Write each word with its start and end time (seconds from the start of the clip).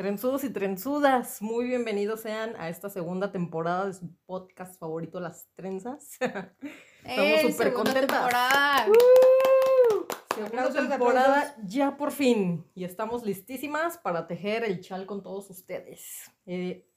Trenzudos 0.00 0.44
y 0.44 0.48
trenzudas, 0.48 1.42
muy 1.42 1.66
bienvenidos 1.66 2.20
sean 2.20 2.56
a 2.56 2.70
esta 2.70 2.88
segunda 2.88 3.32
temporada 3.32 3.84
de 3.84 3.92
su 3.92 4.10
podcast 4.24 4.80
favorito, 4.80 5.20
Las 5.20 5.46
Trenzas. 5.54 6.16
Estamos 7.04 7.52
súper 7.52 7.74
contentas. 7.74 8.18
Temporada. 8.18 8.86
¡Uh! 8.88 10.06
Segunda 10.34 10.62
Aplausos, 10.62 10.88
temporada 10.88 11.40
aplausos. 11.40 11.64
ya 11.66 11.98
por 11.98 12.12
fin 12.12 12.64
y 12.74 12.84
estamos 12.84 13.26
listísimas 13.26 13.98
para 13.98 14.26
tejer 14.26 14.64
el 14.64 14.80
chal 14.80 15.04
con 15.04 15.22
todos 15.22 15.50
ustedes. 15.50 16.30
Eh, 16.46 16.88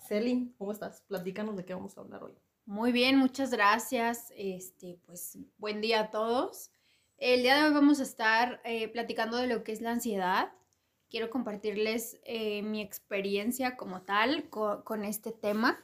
¿cómo 0.58 0.72
estás? 0.72 1.02
Platícanos 1.02 1.58
de 1.58 1.66
qué 1.66 1.74
vamos 1.74 1.98
a 1.98 2.02
hablar 2.02 2.24
hoy. 2.24 2.38
Muy 2.66 2.94
bien, 2.94 3.18
muchas 3.18 3.52
gracias. 3.52 4.32
Este, 4.38 4.98
pues, 5.06 5.38
buen 5.58 5.82
día 5.82 6.00
a 6.00 6.10
todos. 6.10 6.72
El 7.18 7.42
día 7.42 7.58
de 7.58 7.64
hoy 7.64 7.74
vamos 7.74 8.00
a 8.00 8.04
estar 8.04 8.62
eh, 8.64 8.88
platicando 8.88 9.36
de 9.36 9.48
lo 9.48 9.66
que 9.66 9.74
es 9.74 9.82
la 9.82 9.92
ansiedad. 9.92 10.54
Quiero 11.14 11.30
compartirles 11.30 12.20
eh, 12.26 12.62
mi 12.64 12.82
experiencia 12.82 13.78
como 13.78 14.02
tal 14.02 14.50
co- 14.50 14.84
con, 14.84 15.06
este 15.06 15.32
tema. 15.32 15.80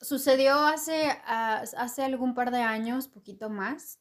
Sucedió 0.00 0.54
hace, 0.66 1.08
ah, 1.24 1.62
hace 1.76 2.02
algún 2.02 2.34
par 2.34 2.50
de 2.50 2.58
años, 2.62 3.08
poquito 3.08 3.50
más. 3.50 3.98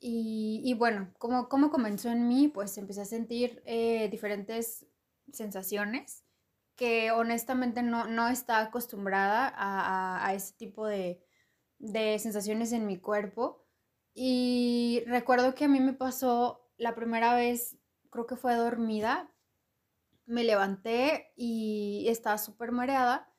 Y, 0.00 0.62
y 0.64 0.74
bueno, 0.74 1.12
¿cómo, 1.18 1.48
¿cómo 1.48 1.70
comenzó 1.70 2.10
en 2.10 2.28
mí? 2.28 2.48
Pues 2.48 2.78
empecé 2.78 3.02
a 3.02 3.06
sentir 3.06 3.62
eh, 3.66 4.08
diferentes 4.10 4.86
sensaciones 5.32 6.24
que 6.76 7.12
honestamente 7.12 7.82
no, 7.82 8.06
no 8.08 8.28
estaba 8.28 8.60
acostumbrada 8.62 9.48
a, 9.48 10.18
a- 10.18 10.26
a 10.28 10.34
ese 10.34 10.54
tipo 10.54 10.86
de, 10.86 11.22
de 11.78 12.18
sensaciones 12.18 12.72
en 12.72 12.86
mi 12.86 12.98
cuerpo. 12.98 13.64
Y 14.14 15.02
recuerdo 15.06 15.54
que 15.54 15.66
a 15.66 15.68
mí 15.68 15.80
me 15.80 15.92
pasó 15.94 16.68
la 16.78 16.94
primera 16.94 17.34
vez, 17.36 17.76
creo 18.10 18.26
que 18.26 18.36
fue 18.36 18.54
dormida, 18.54 19.32
me 20.26 20.44
levanté 20.44 21.32
y 21.36 22.06
estaba 22.08 22.38
súper 22.38 22.72
mareada. 22.72 23.32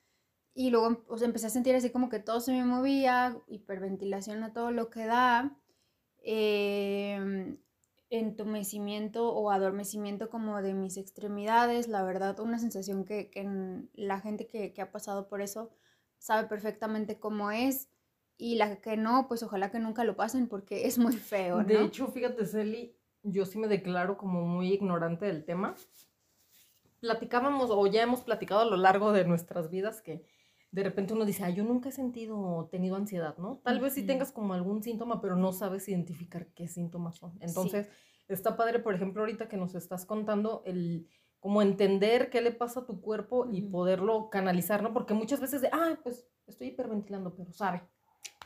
Y 0.54 0.72
luego 0.72 1.04
o 1.08 1.18
sea, 1.18 1.28
empecé 1.28 1.48
a 1.48 1.52
sentir 1.52 1.76
así 1.76 1.92
como 1.92 2.10
que 2.10 2.20
todo 2.20 2.40
se 2.40 2.52
me 2.52 2.66
movía, 2.66 3.38
hiperventilación 3.48 4.44
a 4.44 4.54
todo 4.54 4.72
lo 4.72 4.90
que 4.90 5.06
da, 5.06 5.56
em, 6.24 7.60
entumecimiento 8.10 9.30
o 9.34 9.52
adormecimiento 9.52 10.30
como 10.30 10.62
de 10.62 10.74
mis 10.74 10.98
extremidades, 10.98 11.88
la 11.88 12.04
verdad, 12.04 12.40
una 12.40 12.58
sensación 12.58 13.06
que, 13.06 13.30
que 13.30 13.48
la 13.94 14.20
gente 14.20 14.48
que, 14.48 14.74
que 14.74 14.82
ha 14.82 14.92
pasado 14.92 15.28
por 15.28 15.42
eso 15.42 15.70
sabe 16.18 16.48
perfectamente 16.48 17.20
cómo 17.20 17.52
es 17.52 17.90
y 18.38 18.56
la 18.56 18.82
que 18.82 18.98
no, 18.98 19.28
pues 19.28 19.44
ojalá 19.44 19.72
que 19.72 19.80
nunca 19.80 20.04
lo 20.04 20.16
pasen 20.16 20.48
porque 20.48 20.88
es 20.88 20.98
muy 20.98 21.18
feo, 21.18 21.58
¿no? 21.58 21.68
De 21.68 21.84
hecho, 21.84 22.08
fíjate, 22.08 22.46
Celi, 22.46 22.97
yo 23.32 23.46
sí 23.46 23.58
me 23.58 23.68
declaro 23.68 24.18
como 24.18 24.42
muy 24.46 24.74
ignorante 24.74 25.26
del 25.26 25.46
tema. 25.46 25.76
Platicábamos, 27.00 27.70
o 27.72 27.86
ya 27.88 28.02
hemos 28.02 28.22
platicado 28.22 28.62
a 28.62 28.66
lo 28.66 28.78
largo 28.78 29.12
de 29.12 29.26
nuestras 29.26 29.70
vidas, 29.70 30.02
que 30.02 30.24
de 30.72 30.84
repente 30.84 31.14
uno 31.14 31.26
dice, 31.26 31.44
ah, 31.44 31.50
yo 31.50 31.64
nunca 31.64 31.90
he 31.90 31.92
sentido 31.92 32.40
o 32.40 32.66
tenido 32.66 32.96
ansiedad, 32.96 33.38
¿no? 33.38 33.62
Tal 33.64 33.80
vez 33.80 33.94
sí 33.94 34.06
tengas 34.06 34.32
como 34.32 34.54
algún 34.54 34.84
síntoma, 34.84 35.22
pero 35.22 35.36
no 35.36 35.54
sabes 35.54 35.88
identificar 35.88 36.48
qué 36.48 36.68
síntomas 36.68 37.16
son. 37.16 37.38
Entonces, 37.40 37.90
está 38.28 38.58
padre, 38.58 38.80
por 38.80 38.96
ejemplo, 38.96 39.22
ahorita 39.22 39.48
que 39.48 39.58
nos 39.58 39.76
estás 39.76 40.06
contando, 40.06 40.64
el 40.66 41.08
como 41.40 41.62
entender 41.62 42.30
qué 42.30 42.42
le 42.42 42.52
pasa 42.52 42.82
a 42.82 42.86
tu 42.86 43.00
cuerpo 43.00 43.48
y 43.50 43.62
poderlo 43.62 44.30
canalizar, 44.30 44.82
¿no? 44.82 44.92
Porque 44.92 45.14
muchas 45.14 45.40
veces 45.40 45.62
de, 45.62 45.70
ah, 45.72 45.98
pues 46.04 46.28
estoy 46.48 46.68
hiperventilando, 46.68 47.36
pero 47.36 47.54
sabe. 47.54 47.84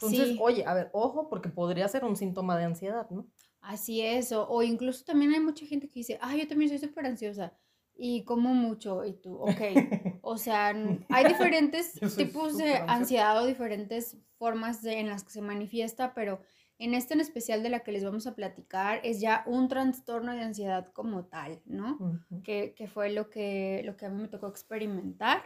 Entonces, 0.02 0.30
Sí. 0.30 0.38
oye, 0.42 0.66
a 0.66 0.74
ver, 0.74 0.90
ojo, 0.94 1.30
porque 1.30 1.50
podría 1.50 1.88
ser 1.88 2.04
un 2.06 2.16
síntoma 2.16 2.58
de 2.58 2.66
ansiedad, 2.66 3.10
¿no? 3.10 3.28
Así 3.62 4.02
es, 4.02 4.32
o, 4.32 4.48
o 4.50 4.64
incluso 4.64 5.04
también 5.06 5.34
hay 5.34 5.40
mucha 5.40 5.66
gente 5.68 5.88
que 5.88 6.00
dice, 6.00 6.18
ah, 6.22 6.36
yo 6.36 6.48
también 6.48 6.70
soy 6.70 6.80
súper 6.80 7.06
ansiosa 7.06 7.54
y 7.96 8.24
como 8.24 8.54
mucho, 8.56 9.06
y 9.06 9.14
tú, 9.14 9.36
ok. 9.36 9.62
O 10.24 10.38
sea, 10.38 10.68
hay 11.10 11.26
diferentes 11.28 12.00
tipos 12.16 12.56
de 12.58 12.76
ansiedad 12.88 13.42
o 13.42 13.46
diferentes 13.48 14.18
formas 14.38 14.82
de- 14.84 15.00
en 15.00 15.08
las 15.10 15.24
que 15.24 15.32
se 15.32 15.42
manifiesta, 15.42 16.14
pero 16.14 16.42
en 16.78 16.94
este 16.94 17.14
en 17.16 17.22
especial 17.22 17.62
de 17.64 17.70
la 17.70 17.80
que 17.82 17.92
les 17.92 18.04
vamos 18.04 18.28
a 18.28 18.36
platicar 18.36 19.00
es 19.04 19.20
ya 19.20 19.44
un 19.48 19.68
trastorno 19.68 20.34
de 20.34 20.42
ansiedad 20.42 20.88
como 20.94 21.26
tal, 21.26 21.62
¿no? 21.66 21.98
Ujú. 22.00 22.42
que, 22.44 22.74
que 22.76 22.88
fue 22.88 23.12
lo 23.12 23.30
que, 23.30 23.82
lo 23.86 23.98
que 23.98 24.06
a 24.06 24.10
mí 24.10 24.22
me 24.22 24.28
tocó 24.28 24.48
experimentar. 24.48 25.44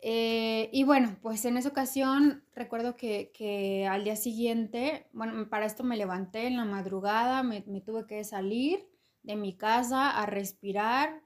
Eh, 0.00 0.68
y 0.72 0.84
bueno, 0.84 1.16
pues 1.22 1.44
en 1.44 1.56
esa 1.56 1.70
ocasión 1.70 2.44
recuerdo 2.54 2.96
que, 2.96 3.32
que 3.34 3.86
al 3.86 4.04
día 4.04 4.16
siguiente, 4.16 5.06
bueno, 5.12 5.48
para 5.48 5.66
esto 5.66 5.84
me 5.84 5.96
levanté 5.96 6.46
en 6.46 6.56
la 6.56 6.64
madrugada, 6.64 7.42
me, 7.42 7.64
me 7.66 7.80
tuve 7.80 8.06
que 8.06 8.22
salir 8.24 8.86
de 9.22 9.36
mi 9.36 9.56
casa 9.56 10.10
a 10.10 10.26
respirar, 10.26 11.22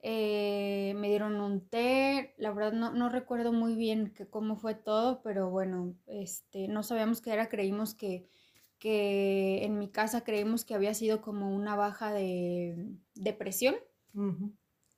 eh, 0.00 0.94
me 0.96 1.08
dieron 1.08 1.40
un 1.40 1.68
té, 1.68 2.34
la 2.38 2.52
verdad 2.52 2.72
no, 2.72 2.92
no 2.92 3.08
recuerdo 3.08 3.52
muy 3.52 3.74
bien 3.76 4.12
que, 4.14 4.26
cómo 4.28 4.56
fue 4.56 4.74
todo, 4.74 5.22
pero 5.22 5.50
bueno, 5.50 5.94
este, 6.06 6.68
no 6.68 6.82
sabíamos 6.82 7.20
qué 7.20 7.32
era, 7.32 7.48
creímos 7.48 7.94
que, 7.94 8.28
que 8.78 9.64
en 9.64 9.78
mi 9.78 9.90
casa 9.90 10.24
creímos 10.24 10.64
que 10.64 10.74
había 10.74 10.94
sido 10.94 11.22
como 11.22 11.54
una 11.54 11.76
baja 11.76 12.12
de 12.12 12.96
depresión. 13.14 13.76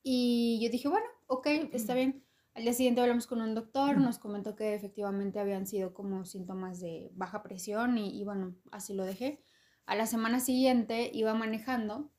Y 0.04 0.60
yo 0.62 0.70
dije, 0.70 0.88
bueno, 0.88 1.06
ok, 1.26 1.46
está 1.72 1.94
bien. 1.94 2.24
Al 2.54 2.62
día 2.62 2.72
siguiente 2.72 3.00
hablamos 3.00 3.26
con 3.26 3.40
un 3.42 3.54
doctor, 3.54 3.98
nos 3.98 4.18
comentó 4.18 4.54
que 4.54 4.74
efectivamente 4.74 5.40
habían 5.40 5.66
sido 5.66 5.92
como 5.92 6.24
síntomas 6.24 6.80
de 6.80 7.10
baja 7.14 7.42
presión 7.42 7.98
y, 7.98 8.18
y 8.18 8.24
bueno, 8.24 8.54
así 8.70 8.94
lo 8.94 9.04
dejé. 9.04 9.42
A 9.86 9.96
la 9.96 10.06
semana 10.06 10.38
siguiente 10.40 11.10
iba 11.12 11.34
manejando 11.34 12.10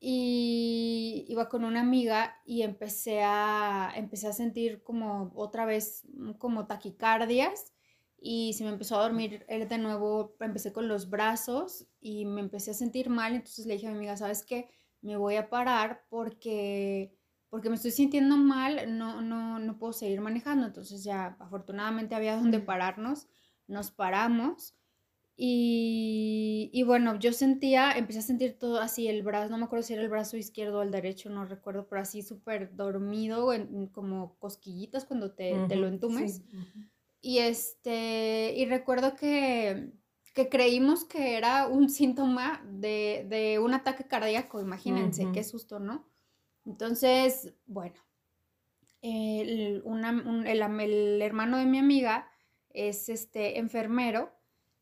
y 0.00 1.24
iba 1.28 1.48
con 1.48 1.64
una 1.64 1.80
amiga 1.80 2.36
y 2.44 2.62
empecé 2.62 3.22
a, 3.24 3.92
empecé 3.96 4.28
a 4.28 4.32
sentir 4.32 4.82
como 4.82 5.32
otra 5.34 5.64
vez 5.66 6.04
mm, 6.14 6.32
como 6.34 6.66
taquicardias 6.66 7.72
y 8.18 8.52
se 8.54 8.64
me 8.64 8.70
empezó 8.70 8.98
a 8.98 9.02
dormir 9.02 9.44
él 9.48 9.68
de 9.68 9.78
nuevo, 9.78 10.36
empecé 10.40 10.72
con 10.72 10.88
los 10.88 11.10
brazos 11.10 11.86
y 12.00 12.26
me 12.26 12.40
empecé 12.40 12.72
a 12.72 12.74
sentir 12.74 13.10
mal, 13.10 13.34
entonces 13.34 13.66
le 13.66 13.74
dije 13.74 13.86
a 13.86 13.90
mi 13.90 13.96
amiga, 13.96 14.16
¿sabes 14.16 14.44
qué? 14.44 14.68
Me 15.02 15.16
voy 15.16 15.36
a 15.36 15.50
parar 15.50 16.04
porque, 16.08 17.13
porque 17.54 17.68
me 17.70 17.76
estoy 17.76 17.92
sintiendo 17.92 18.36
mal, 18.36 18.98
no, 18.98 19.22
no, 19.22 19.60
no 19.60 19.78
puedo 19.78 19.92
seguir 19.92 20.20
manejando, 20.20 20.66
entonces 20.66 21.04
ya 21.04 21.36
afortunadamente 21.38 22.16
había 22.16 22.34
donde 22.36 22.58
Mm. 22.58 22.66
pararnos, 22.66 23.28
nos 23.68 23.92
paramos 23.92 24.74
y, 25.36 26.68
y 26.72 26.82
bueno, 26.82 27.16
yo 27.20 27.32
sentía, 27.32 27.92
empecé 27.92 28.18
a 28.20 28.22
sentir 28.22 28.58
todo 28.58 28.80
así, 28.80 29.06
el 29.06 29.22
brazo, 29.22 29.50
no 29.50 29.58
me 29.58 29.66
acuerdo 29.66 29.84
si 29.84 29.94
era 29.94 30.02
el 30.02 30.08
brazo 30.08 30.36
izquierdo 30.36 30.80
o 30.80 30.82
el 30.82 30.90
derecho, 30.90 31.30
no 31.30 31.44
recuerdo, 31.44 31.86
pero 31.88 32.02
así 32.02 32.22
súper 32.22 32.74
dormido, 32.74 33.52
en- 33.52 33.86
como 33.88 34.36
cosquillitas 34.40 35.04
cuando 35.04 35.32
te, 35.34 35.60
te 35.60 35.76
lo 35.76 35.86
entumes. 35.88 36.42
sí. 36.42 36.44
Y 37.22 37.38
este, 37.38 38.54
y 38.56 38.66
recuerdo 38.66 39.16
que, 39.16 39.92
que 40.34 40.48
creímos 40.50 41.04
que 41.04 41.36
era 41.36 41.68
un 41.68 41.88
síntoma 41.90 42.64
de, 42.68 43.26
de 43.30 43.60
un 43.60 43.74
ataque 43.74 44.04
cardíaco, 44.08 44.60
imagínense, 44.60 45.30
qué 45.30 45.42
Ujú. 45.42 45.44
susto, 45.44 45.80
¿no? 45.80 46.08
Entonces, 46.66 47.54
bueno, 47.66 47.94
el, 49.02 49.82
un- 49.84 50.46
el 50.46 51.22
hermano 51.22 51.58
de 51.58 51.66
mi 51.66 51.78
amiga 51.78 52.28
es 52.70 53.08
este 53.08 53.58
enfermero, 53.58 54.30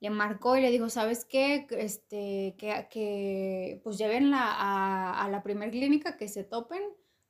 le 0.00 0.10
marcó 0.10 0.56
y 0.56 0.60
le 0.62 0.70
dijo, 0.70 0.88
¿sabes 0.88 1.24
qué? 1.24 1.66
Este, 1.70 2.54
que, 2.58 2.88
que 2.90 3.80
pues 3.84 3.98
llévenla 3.98 4.38
a, 4.42 5.24
a 5.24 5.28
la 5.30 5.42
primer 5.42 5.70
clínica 5.70 6.16
que 6.16 6.28
se 6.28 6.44
topen, 6.44 6.82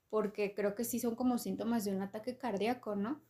porque 0.08 0.54
creo 0.54 0.74
que 0.74 0.84
sí 0.84 0.98
son 0.98 1.14
como 1.16 1.38
síntomas 1.38 1.84
de 1.84 1.94
un 1.94 2.02
ataque 2.02 2.36
cardíaco, 2.38 2.94
¿no? 2.96 3.20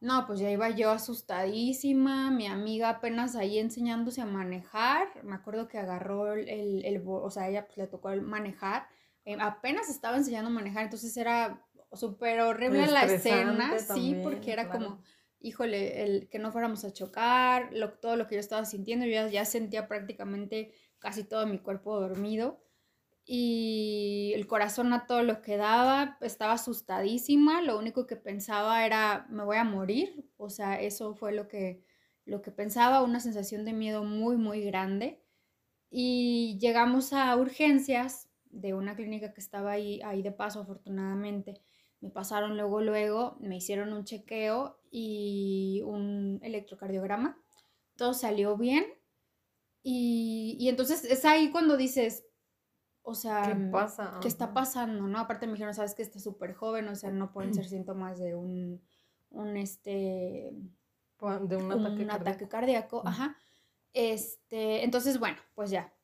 No, 0.00 0.26
pues 0.26 0.40
ya 0.40 0.50
iba 0.50 0.70
yo 0.70 0.90
asustadísima, 0.90 2.30
mi 2.30 2.46
amiga 2.46 2.90
apenas 2.90 3.34
ahí 3.34 3.58
enseñándose 3.58 4.20
a 4.20 4.26
manejar, 4.26 5.08
me 5.24 5.34
acuerdo 5.34 5.68
que 5.68 5.78
agarró 5.78 6.34
el, 6.34 6.48
el, 6.48 6.84
el 6.84 7.02
o 7.06 7.30
sea, 7.30 7.48
ella 7.48 7.66
pues 7.66 7.78
le 7.78 7.86
tocó 7.86 8.10
el 8.10 8.20
manejar, 8.22 8.86
eh, 9.26 9.36
apenas 9.40 9.90
estaba 9.90 10.16
enseñando 10.16 10.50
a 10.50 10.54
manejar, 10.54 10.84
entonces 10.84 11.14
era 11.16 11.66
súper 11.92 12.40
horrible 12.40 12.86
la 12.86 13.04
escena, 13.04 13.76
sí, 13.78 14.18
porque 14.22 14.52
era 14.52 14.68
claro. 14.68 14.86
como, 14.86 15.02
híjole, 15.40 16.04
el, 16.04 16.28
que 16.28 16.38
no 16.38 16.52
fuéramos 16.52 16.84
a 16.84 16.92
chocar, 16.92 17.70
lo, 17.72 17.92
todo 17.94 18.16
lo 18.16 18.28
que 18.28 18.36
yo 18.36 18.40
estaba 18.40 18.64
sintiendo, 18.64 19.04
yo 19.04 19.10
ya, 19.10 19.28
ya 19.28 19.44
sentía 19.44 19.88
prácticamente 19.88 20.72
casi 20.98 21.24
todo 21.24 21.44
mi 21.46 21.58
cuerpo 21.58 22.00
dormido 22.00 22.62
y 23.24 24.30
el 24.36 24.46
corazón 24.46 24.92
a 24.92 25.06
todo 25.06 25.24
lo 25.24 25.42
que 25.42 25.56
daba, 25.56 26.16
estaba 26.20 26.52
asustadísima, 26.52 27.60
lo 27.62 27.76
único 27.76 28.06
que 28.06 28.14
pensaba 28.14 28.86
era 28.86 29.26
me 29.28 29.42
voy 29.42 29.56
a 29.56 29.64
morir, 29.64 30.30
o 30.36 30.48
sea, 30.50 30.80
eso 30.80 31.16
fue 31.16 31.32
lo 31.32 31.48
que, 31.48 31.82
lo 32.24 32.42
que 32.42 32.52
pensaba, 32.52 33.02
una 33.02 33.18
sensación 33.18 33.64
de 33.64 33.72
miedo 33.72 34.04
muy, 34.04 34.36
muy 34.36 34.62
grande. 34.62 35.20
Y 35.90 36.58
llegamos 36.60 37.12
a 37.12 37.36
urgencias 37.36 38.28
de 38.60 38.74
una 38.74 38.96
clínica 38.96 39.32
que 39.32 39.40
estaba 39.40 39.72
ahí, 39.72 40.00
ahí 40.02 40.22
de 40.22 40.32
paso, 40.32 40.60
afortunadamente. 40.60 41.60
Me 42.00 42.10
pasaron 42.10 42.56
luego, 42.56 42.80
luego, 42.80 43.36
me 43.40 43.56
hicieron 43.56 43.92
un 43.92 44.04
chequeo 44.04 44.80
y 44.90 45.82
un 45.84 46.38
electrocardiograma. 46.42 47.38
Todo 47.96 48.12
salió 48.14 48.56
bien. 48.56 48.84
Y, 49.82 50.56
y 50.58 50.68
entonces 50.68 51.04
es 51.04 51.24
ahí 51.24 51.50
cuando 51.50 51.76
dices, 51.76 52.24
O 53.02 53.14
sea, 53.14 53.42
¿Qué 53.46 53.54
pasa? 53.70 54.18
¿qué 54.20 54.28
está 54.28 54.52
pasando, 54.52 55.06
no? 55.06 55.18
Aparte 55.20 55.46
me 55.46 55.52
dijeron, 55.54 55.74
sabes 55.74 55.94
que 55.94 56.02
está 56.02 56.18
súper 56.18 56.54
joven, 56.54 56.88
o 56.88 56.94
sea, 56.96 57.10
no 57.12 57.32
pueden 57.32 57.54
ser 57.54 57.66
síntomas 57.68 58.18
de 58.18 58.34
un, 58.34 58.82
un 59.30 59.56
este, 59.56 60.50
De 61.48 61.56
un 61.56 61.72
ataque 61.72 62.02
un 62.02 62.08
cardíaco. 62.08 62.12
ataque 62.12 62.48
cardíaco, 62.48 63.02
ajá. 63.06 63.36
Este, 63.92 64.84
entonces, 64.84 65.18
bueno, 65.18 65.38
pues 65.54 65.70
ya. 65.70 65.95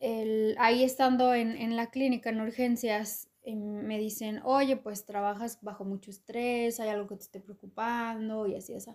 El- 0.00 0.54
ahí 0.58 0.84
estando 0.84 1.34
en, 1.34 1.56
en 1.56 1.76
la 1.76 1.90
clínica, 1.90 2.30
en 2.30 2.40
urgencias, 2.40 3.28
eh, 3.42 3.56
me 3.56 3.98
dicen, 3.98 4.40
oye, 4.44 4.76
pues 4.76 5.04
trabajas 5.04 5.58
bajo 5.62 5.84
mucho 5.84 6.10
estrés, 6.10 6.78
hay 6.80 6.88
algo 6.90 7.08
que 7.08 7.16
te 7.16 7.22
esté 7.22 7.40
preocupando 7.40 8.46
y 8.46 8.54
así, 8.56 8.74
así. 8.74 8.90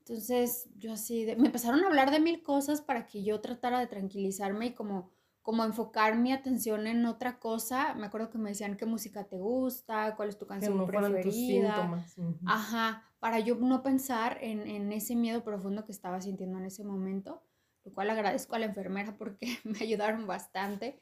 Entonces, 0.00 0.68
yo 0.78 0.92
así, 0.92 1.24
de- 1.24 1.36
me 1.36 1.46
empezaron 1.46 1.82
a 1.84 1.86
hablar 1.88 2.10
de 2.10 2.20
mil 2.20 2.42
cosas 2.42 2.80
para 2.80 3.06
que 3.06 3.22
yo 3.22 3.40
tratara 3.40 3.78
de 3.80 3.86
tranquilizarme 3.88 4.66
y 4.66 4.72
como, 4.74 5.10
como 5.42 5.64
enfocar 5.64 6.16
mi 6.16 6.32
atención 6.32 6.86
en 6.86 7.04
otra 7.06 7.38
cosa. 7.38 7.94
Me 7.94 8.06
acuerdo 8.06 8.30
que 8.30 8.38
me 8.38 8.50
decían 8.50 8.76
qué 8.76 8.86
música 8.86 9.24
te 9.24 9.38
gusta, 9.38 10.14
cuál 10.16 10.28
es 10.30 10.38
tu 10.38 10.46
Que 10.46 10.50
canción 10.50 10.76
no 10.78 10.84
fueran 10.86 11.20
tus 11.20 11.34
preferida. 11.34 11.74
síntomas. 11.74 12.16
Ajá, 12.46 13.04
para 13.18 13.40
yo 13.40 13.56
no 13.56 13.82
pensar 13.82 14.38
en, 14.40 14.66
en 14.66 14.92
ese 14.92 15.14
miedo 15.16 15.42
profundo 15.44 15.84
que 15.84 15.92
estaba 15.92 16.20
sintiendo 16.22 16.58
en 16.58 16.64
ese 16.66 16.84
momento, 16.84 17.42
lo 17.88 17.94
cual 17.94 18.10
agradezco 18.10 18.54
a 18.54 18.58
la 18.58 18.66
enfermera 18.66 19.16
porque 19.16 19.46
me 19.64 19.78
ayudaron 19.80 20.26
bastante. 20.26 21.00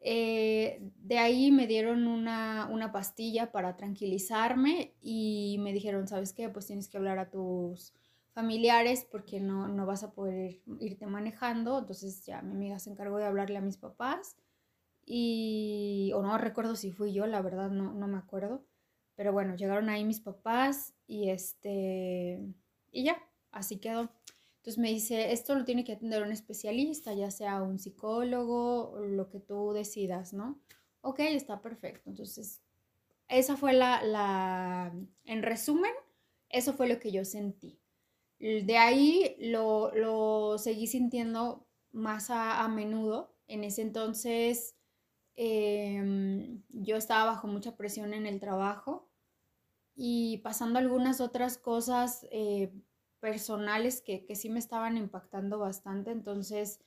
Eh, 0.00 0.78
de 0.96 1.18
ahí 1.18 1.50
me 1.50 1.66
dieron 1.66 2.06
una, 2.06 2.68
una 2.70 2.92
pastilla 2.92 3.50
para 3.50 3.76
tranquilizarme 3.76 4.94
y 5.00 5.56
me 5.60 5.72
dijeron, 5.72 6.06
¿sabes 6.06 6.32
qué? 6.32 6.48
Pues 6.48 6.66
tienes 6.66 6.88
que 6.88 6.98
hablar 6.98 7.18
a 7.18 7.30
tus 7.30 7.94
familiares 8.32 9.06
porque 9.10 9.40
no, 9.40 9.66
no 9.66 9.86
vas 9.86 10.04
a 10.04 10.12
poder 10.12 10.60
irte 10.78 11.06
manejando. 11.06 11.80
Entonces 11.80 12.24
ya 12.24 12.42
mi 12.42 12.52
amiga 12.52 12.78
se 12.78 12.90
encargó 12.90 13.18
de 13.18 13.26
hablarle 13.26 13.58
a 13.58 13.62
mis 13.62 13.76
papás 13.76 14.36
y, 15.04 16.12
o 16.14 16.22
no 16.22 16.38
recuerdo 16.38 16.76
si 16.76 16.92
fui 16.92 17.12
yo, 17.12 17.26
la 17.26 17.42
verdad 17.42 17.70
no, 17.70 17.92
no 17.92 18.06
me 18.06 18.18
acuerdo. 18.18 18.64
Pero 19.16 19.32
bueno, 19.32 19.56
llegaron 19.56 19.88
ahí 19.88 20.04
mis 20.04 20.20
papás 20.20 20.94
y 21.08 21.30
este, 21.30 22.40
y 22.92 23.04
ya, 23.04 23.18
así 23.50 23.78
quedó. 23.78 24.10
Entonces 24.68 24.82
me 24.82 24.90
dice, 24.90 25.32
esto 25.32 25.54
lo 25.54 25.64
tiene 25.64 25.82
que 25.82 25.92
atender 25.92 26.22
un 26.22 26.30
especialista, 26.30 27.14
ya 27.14 27.30
sea 27.30 27.62
un 27.62 27.78
psicólogo, 27.78 28.90
o 28.90 28.98
lo 29.00 29.30
que 29.30 29.40
tú 29.40 29.72
decidas, 29.72 30.34
¿no? 30.34 30.60
Ok, 31.00 31.20
está 31.20 31.62
perfecto. 31.62 32.10
Entonces, 32.10 32.60
esa 33.28 33.56
fue 33.56 33.72
la, 33.72 34.02
la, 34.02 34.94
en 35.24 35.42
resumen, 35.42 35.90
eso 36.50 36.74
fue 36.74 36.86
lo 36.86 37.00
que 37.00 37.10
yo 37.10 37.24
sentí. 37.24 37.80
De 38.38 38.76
ahí 38.76 39.36
lo, 39.38 39.90
lo 39.94 40.58
seguí 40.58 40.86
sintiendo 40.86 41.66
más 41.90 42.28
a, 42.28 42.62
a 42.62 42.68
menudo. 42.68 43.34
En 43.46 43.64
ese 43.64 43.80
entonces 43.80 44.76
em, 45.34 46.62
yo 46.68 46.96
estaba 46.96 47.24
bajo 47.30 47.46
mucha 47.46 47.74
presión 47.74 48.12
en 48.12 48.26
el 48.26 48.38
trabajo 48.38 49.08
y 49.96 50.38
pasando 50.38 50.78
algunas 50.78 51.22
otras 51.22 51.56
cosas 51.56 52.26
eh, 52.30 52.70
personales 53.20 54.00
que, 54.02 54.24
que 54.24 54.36
sí 54.36 54.48
me 54.48 54.58
estaban 54.58 54.96
impactando 54.96 55.58
bastante. 55.58 56.10
Entonces, 56.10 56.80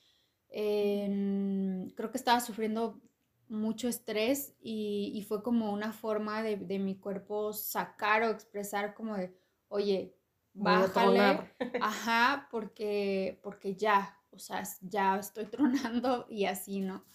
em, 0.49 1.89
creo 1.91 2.11
que 2.11 2.17
estaba 2.17 2.39
sufriendo 2.39 3.01
mucho 3.49 3.87
estrés 3.89 4.55
y, 4.61 5.11
y 5.13 5.23
fue 5.23 5.43
como 5.43 5.73
una 5.73 5.91
forma 5.91 6.41
de, 6.41 6.55
de 6.57 6.79
mi 6.79 6.97
cuerpo 6.97 7.53
sacar 7.53 8.23
o 8.23 8.29
expresar 8.29 8.93
como 8.93 9.17
de, 9.17 9.35
oye, 9.67 10.15
bájale, 10.53 11.51
ajá, 11.81 12.47
porque, 12.49 13.39
porque 13.43 13.75
ya, 13.75 14.17
o 14.31 14.39
sea, 14.39 14.63
ya 14.81 15.17
estoy 15.17 15.45
tronando 15.51 16.25
y 16.29 16.45
así, 16.45 16.79
¿no? 16.81 17.05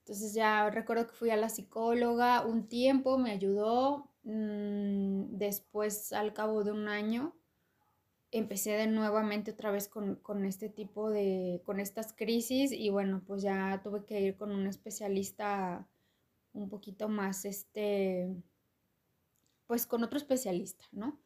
Entonces 0.00 0.34
ya 0.34 0.68
recuerdo 0.70 1.06
que 1.06 1.14
fui 1.14 1.30
a 1.30 1.36
la 1.36 1.48
psicóloga 1.48 2.44
un 2.44 2.68
tiempo, 2.68 3.16
me 3.18 3.30
ayudó, 3.30 4.10
mm, 4.24 5.36
después 5.38 6.12
al 6.12 6.34
cabo 6.34 6.62
de 6.64 6.72
un 6.72 6.88
año 6.88 7.34
empecé 8.34 8.72
de 8.72 8.88
nuevamente 8.88 9.52
otra 9.52 9.70
vez 9.70 9.88
con, 9.88 10.16
con 10.16 10.44
este 10.44 10.68
tipo 10.68 11.10
de, 11.10 11.62
con 11.64 11.78
estas 11.80 12.12
crisis 12.12 12.72
y 12.72 12.90
bueno, 12.90 13.22
pues 13.26 13.42
ya 13.42 13.80
tuve 13.82 14.04
que 14.04 14.20
ir 14.20 14.36
con 14.36 14.50
un 14.50 14.66
especialista 14.66 15.86
un 16.52 16.68
poquito 16.68 17.08
más, 17.08 17.44
este, 17.44 18.28
pues 19.66 19.86
con 19.86 20.02
otro 20.02 20.18
especialista, 20.18 20.84
¿no? 20.92 21.20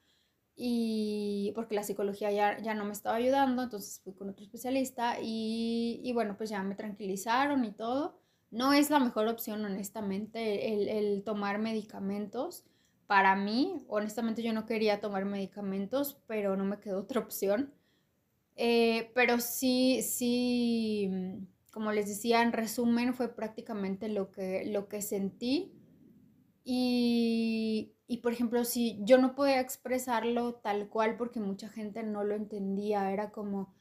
Y 0.54 1.52
porque 1.54 1.74
la 1.74 1.82
psicología 1.82 2.30
ya, 2.32 2.58
ya 2.60 2.74
no 2.74 2.84
me 2.84 2.92
estaba 2.92 3.16
ayudando, 3.16 3.62
entonces 3.62 4.00
fui 4.00 4.12
con 4.12 4.28
otro 4.28 4.44
especialista 4.44 5.18
y, 5.22 6.00
y 6.02 6.12
bueno, 6.12 6.36
pues 6.36 6.50
ya 6.50 6.62
me 6.62 6.74
tranquilizaron 6.74 7.64
y 7.64 7.72
todo. 7.72 8.18
No 8.50 8.72
es 8.72 8.90
la 8.90 8.98
mejor 8.98 9.28
opción, 9.28 9.64
honestamente, 9.64 10.74
el, 10.74 10.88
el 10.88 11.22
tomar 11.24 11.58
medicamentos. 11.58 12.64
Para 13.08 13.36
mí, 13.36 13.84
honestamente, 13.88 14.44
yo 14.44 14.52
no 14.52 14.66
quería 14.66 15.00
tomar 15.00 15.24
medicamentos, 15.26 16.22
pero 16.28 16.56
no 16.56 16.64
me 16.66 16.78
quedó 16.80 17.00
otra 17.00 17.20
opción. 17.20 17.74
Eh, 18.56 19.10
pero 19.14 19.40
sí, 19.40 20.02
sí, 20.02 21.08
mm, 21.10 21.46
como 21.72 21.92
les 21.92 22.08
decía, 22.08 22.42
en 22.42 22.52
resumen, 22.52 23.14
fue 23.14 23.34
prácticamente 23.34 24.08
lo 24.10 24.30
que, 24.30 24.64
lo 24.66 24.88
que 24.88 25.02
sentí. 25.02 25.72
Y, 26.64 27.94
y, 28.06 28.18
por 28.18 28.32
ejemplo, 28.32 28.64
si 28.64 28.98
yo 29.04 29.18
no 29.18 29.34
podía 29.34 29.60
expresarlo 29.60 30.56
tal 30.56 30.88
cual 30.88 31.16
porque 31.16 31.40
mucha 31.40 31.68
gente 31.70 32.02
no 32.02 32.24
lo 32.24 32.34
entendía, 32.34 33.10
era 33.12 33.30
como, 33.30 33.74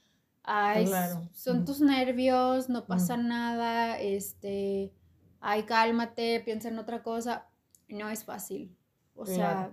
ay, 0.44 0.86
Claro. 0.86 1.30
son 1.34 1.66
tus 1.66 1.82
nervios, 1.82 2.70
no 2.70 2.88
pasa 2.88 3.18
nada, 3.18 4.00
este, 4.00 4.94
ay, 5.42 5.64
cálmate, 5.64 6.42
piensa 6.46 6.70
en 6.70 6.80
otra 6.80 7.04
cosa. 7.04 7.50
No 7.90 8.10
es 8.10 8.24
fácil, 8.26 8.77
o 9.18 9.26
sea, 9.26 9.72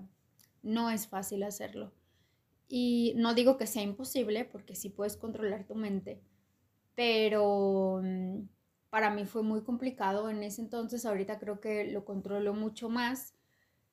no 0.62 0.90
es 0.90 1.06
fácil 1.06 1.42
hacerlo. 1.42 1.92
Y 2.68 3.12
no 3.16 3.34
digo 3.34 3.56
que 3.56 3.66
sea 3.66 3.82
imposible, 3.82 4.44
porque 4.44 4.74
sí 4.74 4.88
puedes 4.88 5.16
controlar 5.16 5.66
tu 5.66 5.74
mente, 5.74 6.22
pero 6.94 8.00
mm, 8.02 8.48
para 8.90 9.10
mí 9.10 9.26
fue 9.26 9.42
muy 9.42 9.62
complicado 9.62 10.30
en 10.30 10.42
ese 10.42 10.62
entonces. 10.62 11.04
Ahorita 11.04 11.38
creo 11.38 11.60
que 11.60 11.84
lo 11.84 12.04
controlo 12.04 12.54
mucho 12.54 12.88
más. 12.88 13.34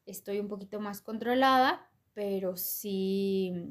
Estoy 0.05 0.39
un 0.39 0.47
poquito 0.47 0.79
más 0.79 1.01
controlada, 1.01 1.89
pero 2.13 2.57
sí 2.57 3.51
mm, 3.53 3.69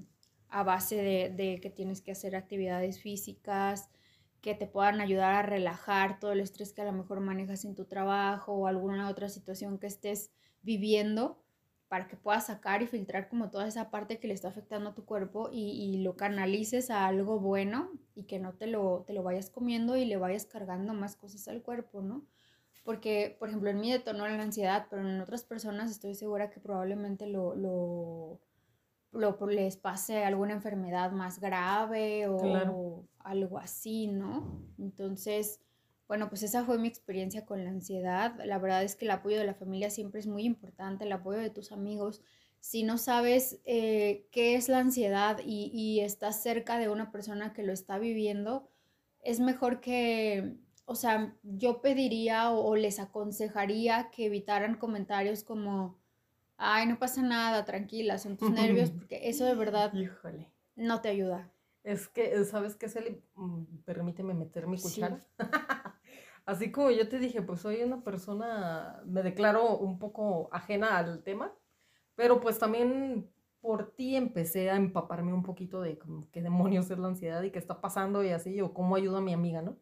a 0.49 0.63
base 0.63 0.97
de, 0.97 1.31
de 1.31 1.61
que 1.61 1.71
tienes 1.71 2.03
que 2.03 2.13
hacer 2.13 2.37
actividades 2.37 3.01
físicas 3.01 3.89
que 4.41 4.55
te 4.55 4.67
puedan 4.67 5.01
ayudar 5.01 5.35
a 5.35 5.43
relajar 5.43 6.19
todo 6.19 6.33
el 6.33 6.41
estrés 6.41 6.73
que 6.73 6.83
a 6.83 6.87
lo 6.87 6.93
mejor 6.93 7.21
manejas 7.21 7.65
en 7.65 7.75
tu 7.75 7.85
trabajo 7.85 8.53
o 8.55 8.67
alguna 8.67 9.09
otra 9.09 9.29
situación 9.29 9.79
que 9.79 9.87
estés 9.87 10.31
viviendo 10.63 11.43
para 11.91 12.07
que 12.07 12.17
puedas 12.17 12.47
sacar 12.47 12.83
y 12.83 12.87
filtrar 12.87 13.29
como 13.29 13.51
toda 13.51 13.67
esa 13.67 13.91
parte 13.91 14.21
que 14.21 14.29
le 14.29 14.35
está 14.35 14.47
afectando 14.47 14.91
a 14.91 14.95
tu 14.95 15.05
cuerpo 15.05 15.49
y, 15.53 15.73
y 15.73 16.03
lo 16.05 16.15
canalices 16.17 16.89
a 16.89 17.05
algo 17.09 17.41
bueno 17.41 17.91
y 18.15 18.27
que 18.27 18.39
no 18.39 18.53
te 18.55 18.69
lo, 18.69 19.03
te 19.09 19.13
lo 19.13 19.25
vayas 19.25 19.51
comiendo 19.51 19.97
y 19.97 20.05
le 20.05 20.17
vayas 20.17 20.47
cargando 20.47 20.95
más 20.95 21.17
cosas 21.17 21.49
al 21.49 21.63
cuerpo, 21.63 22.01
¿no? 22.01 22.25
Porque, 22.85 23.35
por 23.41 23.49
ejemplo, 23.49 23.71
en 23.71 23.81
mí 23.81 23.91
detonó 23.91 24.29
la 24.29 24.41
ansiedad, 24.41 24.87
pero 24.89 25.03
en 25.03 25.21
otras 25.21 25.43
personas 25.43 25.91
estoy 25.91 26.15
segura 26.15 26.49
que 26.51 26.61
probablemente 26.61 27.27
lo, 27.27 27.57
lo, 27.57 28.41
lo 29.11 29.47
les 29.49 29.77
pase 29.77 30.23
alguna 30.23 30.53
enfermedad 30.53 31.11
más 31.11 31.41
grave 31.41 32.29
o, 32.29 32.39
Claro. 32.39 32.73
o 32.73 33.05
algo 33.19 33.59
así, 33.59 34.07
¿no? 34.07 34.63
Entonces, 34.79 35.61
bueno, 36.11 36.29
pues 36.29 36.43
esa 36.43 36.65
fue 36.65 36.77
mi 36.77 36.89
experiencia 36.89 37.47
con 37.47 37.63
la 37.63 37.71
ansiedad. 37.71 38.35
La 38.45 38.59
verdad 38.59 38.83
es 38.83 38.97
que 38.97 39.05
el 39.05 39.13
apoyo 39.13 39.39
de 39.39 39.45
la 39.45 39.55
familia 39.55 39.91
siempre 39.91 40.19
es 40.19 40.27
muy 40.27 40.43
importante, 40.43 41.05
el 41.05 41.13
apoyo 41.13 41.39
de 41.39 41.51
tus 41.51 41.71
amigos. 41.71 42.21
Si 42.59 42.83
no 42.83 42.99
sabes 42.99 43.61
eh, 43.65 44.27
qué 44.33 44.57
es 44.57 44.69
la 44.69 44.79
ansiedad 44.81 45.39
y, 45.47 45.71
y 45.73 46.01
estás 46.01 46.43
cerca 46.43 46.81
de 46.81 46.89
una 46.89 47.13
persona 47.13 47.53
que 47.53 47.63
lo 47.63 47.73
está 47.73 48.01
viviendo, 48.01 48.69
es 49.23 49.39
mejor 49.39 49.81
que, 49.81 50.57
o 50.85 50.97
sea, 50.97 51.37
yo 51.45 51.81
pediría 51.81 52.51
o, 52.51 52.59
o 52.67 52.75
les 52.75 52.99
aconsejaría 52.99 54.11
que 54.11 54.27
evitaran 54.27 54.79
comentarios 54.79 55.45
como, 55.45 55.97
ay, 56.57 56.89
no 56.89 56.99
pasa 56.99 57.23
nada, 57.23 57.65
tranquila, 57.65 58.19
son 58.19 58.37
tus 58.37 58.51
nervios, 58.51 58.91
porque 58.99 59.29
eso 59.29 59.45
de 59.45 59.55
verdad 59.55 59.95
Híjole. 59.95 60.51
no 60.75 61.03
te 61.03 61.11
ayuda. 61.11 61.53
Es 61.85 62.09
que, 62.09 62.45
¿sabes 62.47 62.75
qué, 62.75 62.89
Celi? 62.89 63.23
Mm, 63.37 63.85
Permíteme 63.85 64.35
meter 64.35 64.67
mi 64.67 64.77
Sí. 64.77 65.01
Así 66.47 66.73
como 66.73 66.91
yo 66.91 67.09
te 67.09 67.19
dije, 67.19 67.43
pues 67.43 67.61
soy 67.61 67.83
una 67.83 68.03
persona, 68.03 69.03
me 69.07 69.23
declaro 69.23 69.77
un 69.79 69.99
poco 69.99 70.49
ajena 70.53 70.97
al 70.99 71.23
tema, 71.23 71.53
pero 72.17 72.41
pues 72.41 72.59
también 72.59 73.31
por 73.61 73.93
ti 73.93 74.17
empecé 74.17 74.71
a 74.71 74.77
empaparme 74.77 75.33
un 75.35 75.43
poquito 75.43 75.81
de 75.83 75.99
qué 76.33 76.43
demonios 76.43 76.91
es 76.91 76.99
la 76.99 77.09
ansiedad 77.09 77.43
y 77.43 77.51
qué 77.51 77.59
está 77.59 77.81
pasando 77.81 78.25
y 78.25 78.31
así, 78.31 78.61
o 78.61 78.75
cómo 78.75 78.97
ayuda 78.97 79.19
a 79.19 79.23
mi 79.23 79.35
amiga, 79.35 79.63
¿no? 79.63 79.79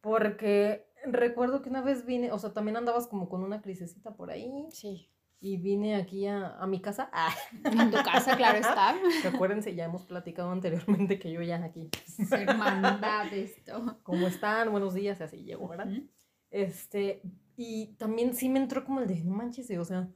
Porque 0.00 0.86
recuerdo 1.04 1.62
que 1.62 1.70
una 1.70 1.82
vez 1.82 2.06
vine, 2.06 2.32
o 2.32 2.38
sea, 2.38 2.52
también 2.52 2.76
andabas 2.76 3.06
como 3.08 3.28
con 3.28 3.42
una 3.44 3.62
crisecita 3.62 4.14
por 4.16 4.30
ahí 4.30 4.66
Sí. 4.70 5.10
Y 5.40 5.56
vine 5.56 5.94
aquí 5.96 6.26
a, 6.26 6.56
a 6.58 6.66
mi 6.66 6.80
casa. 6.80 7.10
Ah, 7.12 7.32
En 7.64 7.90
tu 7.90 7.96
casa, 7.98 8.36
claro 8.36 8.58
está. 8.58 8.94
acuérdense, 9.34 9.74
ya 9.74 9.84
hemos 9.84 10.04
platicado 10.04 10.50
anteriormente 10.50 11.18
que 11.18 11.32
yo 11.32 11.42
ya 11.42 11.62
aquí, 11.64 11.88
Hermandad 12.30 13.32
esto. 13.32 13.98
¿cómo 14.02 14.26
están? 14.26 14.70
Buenos 14.70 14.94
días, 14.94 15.20
y 15.20 15.22
así 15.22 15.44
llego, 15.44 15.68
¿verdad? 15.68 15.88
Este, 16.50 17.22
Y 17.56 17.94
también 17.98 18.34
sí 18.34 18.48
me 18.48 18.58
entró 18.58 18.84
como 18.84 19.00
el 19.00 19.06
de, 19.06 19.22
no 19.22 19.34
manches, 19.34 19.70
o 19.78 19.84
sea, 19.84 20.08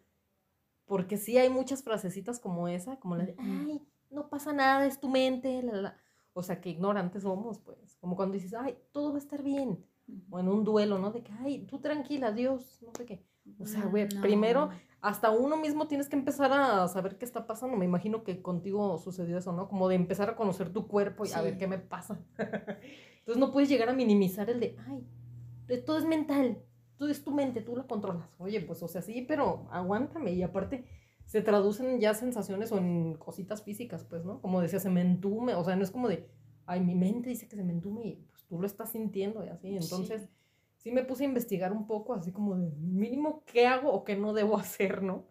porque 0.87 1.17
sí 1.17 1.38
hay 1.38 1.49
muchas 1.50 1.83
frasecitas 1.83 2.41
como 2.41 2.69
esa, 2.69 2.97
como 2.97 3.17
la 3.17 3.25
de, 3.25 3.37
ay, 3.38 3.81
no 4.11 4.29
pasa 4.29 4.52
nada, 4.52 4.87
es 4.87 5.00
tu 5.00 5.09
mente, 5.09 5.62
la, 5.62 5.73
la. 5.73 5.97
O 6.35 6.43
sea, 6.43 6.61
que 6.61 6.71
ignorantes 6.71 7.23
somos, 7.23 7.59
pues. 7.61 7.97
Como 8.00 8.17
cuando 8.17 8.35
dices, 8.35 8.55
ay, 8.55 8.76
todo 8.91 9.11
va 9.11 9.17
a 9.17 9.19
estar 9.19 9.43
bien. 9.43 9.85
O 10.31 10.41
en 10.41 10.49
un 10.49 10.64
duelo, 10.64 10.99
¿no? 10.99 11.11
De 11.12 11.23
que, 11.23 11.33
ay, 11.41 11.67
tú 11.67 11.79
tranquila, 11.79 12.33
Dios, 12.33 12.79
no 12.83 12.91
sé 12.97 13.05
qué. 13.07 13.25
O 13.59 13.67
sea, 13.67 13.85
güey, 13.85 14.09
primero, 14.21 14.71
hasta 15.02 15.30
uno 15.30 15.56
mismo 15.56 15.88
tienes 15.88 16.09
que 16.09 16.14
empezar 16.14 16.52
a 16.52 16.87
saber 16.87 17.18
qué 17.18 17.25
está 17.25 17.44
pasando. 17.44 17.76
Me 17.76 17.85
imagino 17.85 18.23
que 18.23 18.40
contigo 18.40 18.99
sucedió 18.99 19.37
eso, 19.37 19.52
¿no? 19.52 19.68
Como 19.68 19.88
de 19.88 19.97
empezar 19.97 20.30
a 20.30 20.37
conocer 20.37 20.73
tu 20.73 20.87
cuerpo 20.87 21.26
y 21.26 21.32
a 21.32 21.42
ver 21.42 21.59
qué 21.59 21.66
me 21.66 21.78
pasa. 21.78 22.21
Entonces 23.18 23.40
no 23.40 23.50
puedes 23.50 23.68
llegar 23.68 23.88
a 23.88 23.94
minimizar 23.94 24.49
el 24.49 24.61
de, 24.61 24.76
ay, 24.87 25.04
todo 25.85 25.99
es 25.99 26.04
mental, 26.04 26.62
todo 26.97 27.09
es 27.09 27.25
tu 27.25 27.32
mente, 27.32 27.62
tú 27.62 27.75
la 27.75 27.88
controlas. 27.88 28.28
Oye, 28.38 28.61
pues, 28.61 28.80
o 28.85 28.88
sea, 28.88 29.02
sí, 29.02 29.25
pero 29.26 29.66
aguántame. 29.73 30.32
Y 30.35 30.42
aparte, 30.44 30.85
se 31.26 31.42
traducen 31.42 31.99
ya 31.99 32.14
sensaciones 32.14 32.71
o 32.71 32.78
en 32.78 33.14
cositas 33.14 33.62
físicas, 33.64 34.04
pues, 34.04 34.25
¿no? 34.25 34.40
Como 34.40 34.61
decía, 34.61 34.78
se 34.78 34.90
me 34.90 35.00
entume, 35.00 35.56
o 35.56 35.64
sea, 35.64 35.75
no 35.75 35.82
es 35.82 35.90
como 35.90 36.09
de, 36.09 36.28
ay, 36.66 36.80
mi 36.80 36.94
mente 36.94 37.28
dice 37.28 37.49
que 37.49 37.56
se 37.56 37.64
me 37.64 37.73
entume 37.73 38.06
y 38.06 38.16
pues 38.30 38.44
tú 38.44 38.61
lo 38.61 38.66
estás 38.68 38.92
sintiendo 38.92 39.44
y 39.44 39.49
así. 39.49 39.75
Entonces, 39.75 40.23
sí, 40.23 40.28
me 40.90 41.04
puse 41.04 41.24
a 41.24 41.28
investigar 41.28 41.72
un 41.72 41.86
poco, 41.86 42.14
así 42.14 42.32
como 42.32 42.56
de 42.56 42.70
mínimo 42.76 43.44
qué 43.46 43.66
hago 43.66 43.92
o 43.92 44.04
qué 44.04 44.16
no 44.16 44.32
debo 44.32 44.56
hacer, 44.58 45.02
¿no? 45.02 45.26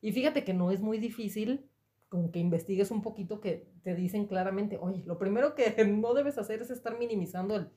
Y 0.00 0.12
fíjate 0.12 0.44
que 0.44 0.54
no 0.54 0.70
es 0.70 0.80
muy 0.80 0.98
difícil, 0.98 1.68
como 2.08 2.30
que 2.30 2.38
investigues 2.38 2.90
un 2.90 3.02
poquito 3.02 3.40
que 3.40 3.68
te 3.82 3.94
dicen 3.94 4.26
claramente, 4.26 4.78
oye, 4.80 5.02
lo 5.06 5.18
primero 5.18 5.54
que 5.54 5.74
no 5.86 6.14
debes 6.14 6.38
hacer 6.38 6.62
es 6.62 6.70
estar 6.70 6.98
minimizando 6.98 7.56
el, 7.56 7.70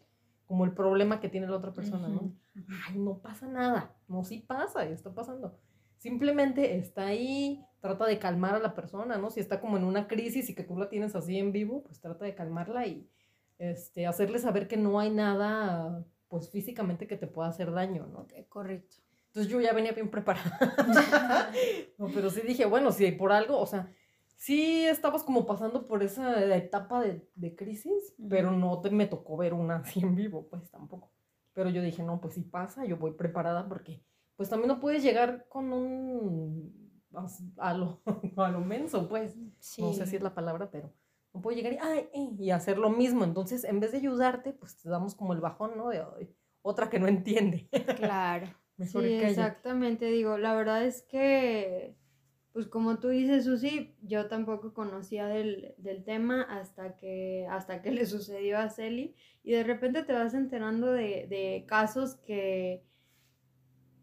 como 0.46 0.66
el 0.66 0.74
problema 0.74 1.20
que 1.20 1.30
tiene 1.30 1.48
la 1.48 1.58
otra 1.58 1.74
persona, 1.74 2.08
¿no? 2.08 2.34
Ay, 2.88 2.98
no 2.98 3.20
pasa 3.20 3.48
nada, 3.48 3.96
no, 4.08 4.24
sí 4.24 4.40
pasa, 4.40 4.84
está 4.86 5.14
pasando. 5.14 5.58
Simplemente 5.98 6.78
está 6.78 7.08
ahí, 7.08 7.64
trata 7.82 8.06
de 8.06 8.20
calmar 8.20 8.56
a 8.56 8.60
la 8.60 8.74
persona, 8.74 9.18
¿no? 9.18 9.30
Si 9.30 9.40
está 9.40 9.60
como 9.60 9.78
en 9.78 9.84
una 9.84 10.08
crisis 10.08 10.50
y 10.50 10.56
que 10.56 10.64
tú 10.64 10.78
la 10.78 10.90
tienes 10.90 11.16
así 11.16 11.38
en 11.38 11.52
vivo, 11.52 11.84
pues 11.84 12.00
trata 12.00 12.26
de 12.26 12.36
calmarla 12.36 12.88
y 12.88 13.08
este, 13.58 14.08
hacerle 14.08 14.40
saber 14.40 14.68
que 14.68 14.78
no 14.78 15.00
hay 15.00 15.12
nada, 15.12 16.06
pues 16.30 16.50
físicamente 16.50 17.08
que 17.08 17.18
te 17.18 17.28
pueda 17.28 17.50
hacer 17.50 17.72
daño, 17.72 18.08
¿no? 18.08 18.28
correcto. 18.48 18.98
Entonces 19.28 19.52
yo 19.52 19.60
ya 19.62 19.74
venía 19.74 19.92
bien 19.92 20.10
preparada. 20.10 20.58
no, 21.98 22.08
pero 22.14 22.30
sí 22.30 22.42
dije, 22.42 22.66
bueno, 22.66 22.92
si 22.92 23.06
hay 23.06 23.12
por 23.12 23.32
algo, 23.32 23.60
o 23.60 23.66
sea, 23.66 23.92
sí 24.36 24.86
estabas 24.86 25.24
como 25.24 25.46
pasando 25.46 25.86
por 25.86 26.02
esa 26.02 26.56
etapa 26.56 27.02
de, 27.02 27.28
de 27.36 27.56
crisis, 27.56 28.16
pero 28.30 28.52
no 28.52 28.80
te 28.82 28.90
me 28.90 29.08
tocó 29.08 29.38
ver 29.38 29.54
una 29.54 29.78
así 29.78 30.00
en 30.00 30.16
vivo, 30.16 30.48
pues 30.48 30.70
tampoco. 30.72 31.12
Pero 31.54 31.70
yo 31.70 31.82
dije, 31.82 32.04
no, 32.04 32.22
pues 32.22 32.36
si 32.36 32.42
pasa, 32.42 32.86
yo 32.86 32.98
voy 32.98 33.12
preparada 33.12 33.68
porque 33.68 34.02
pues 34.36 34.50
también 34.50 34.70
no 34.70 34.80
puedes 34.80 35.04
llegar 35.04 35.48
con 35.50 35.74
un 35.74 36.90
a 37.58 37.74
lo, 37.74 38.02
a 38.38 38.50
lo 38.50 38.62
menso, 38.62 39.08
pues. 39.08 39.36
No 39.78 39.94
sé 39.94 40.06
si 40.06 40.16
es 40.16 40.22
la 40.22 40.34
palabra, 40.34 40.70
pero 40.72 40.94
puedo 41.42 41.56
llegar 41.56 41.74
y, 41.74 41.78
ay, 41.82 42.10
eh", 42.14 42.30
y 42.38 42.52
hacer 42.52 42.78
lo 42.78 42.90
mismo. 42.90 43.24
Entonces, 43.24 43.64
en 43.64 43.80
vez 43.80 43.92
de 43.92 44.00
ayudarte, 44.00 44.54
pues 44.54 44.78
te 44.78 44.90
damos 44.90 45.16
como 45.16 45.34
el 45.34 45.42
bajón, 45.42 45.78
¿no? 45.78 45.90
De 45.90 46.04
otra 46.62 46.90
que 46.90 47.00
no 47.00 47.08
entiende. 47.08 47.68
Claro. 47.98 48.48
Mejor 48.78 49.04
sí, 49.04 49.14
exactamente. 49.14 50.06
Digo, 50.06 50.38
la 50.38 50.56
verdad 50.56 50.86
es 50.86 51.02
que, 51.02 51.96
pues 52.54 52.68
como 52.68 53.00
tú 53.00 53.10
dices, 53.10 53.44
Susi, 53.44 53.96
yo 54.02 54.28
tampoco 54.28 54.74
conocía 54.74 55.28
del, 55.28 55.76
del 55.78 56.06
tema 56.06 56.44
hasta 56.44 56.96
que, 56.96 57.46
hasta 57.50 57.82
que 57.82 57.92
le 57.92 58.06
sucedió 58.06 58.58
a 58.58 58.70
Celi. 58.70 59.16
Y 59.44 59.52
de 59.52 59.64
repente 59.64 60.04
te 60.04 60.14
vas 60.14 60.34
enterando 60.34 60.92
de, 60.92 61.28
de 61.28 61.66
casos 61.68 62.16
que 62.16 62.86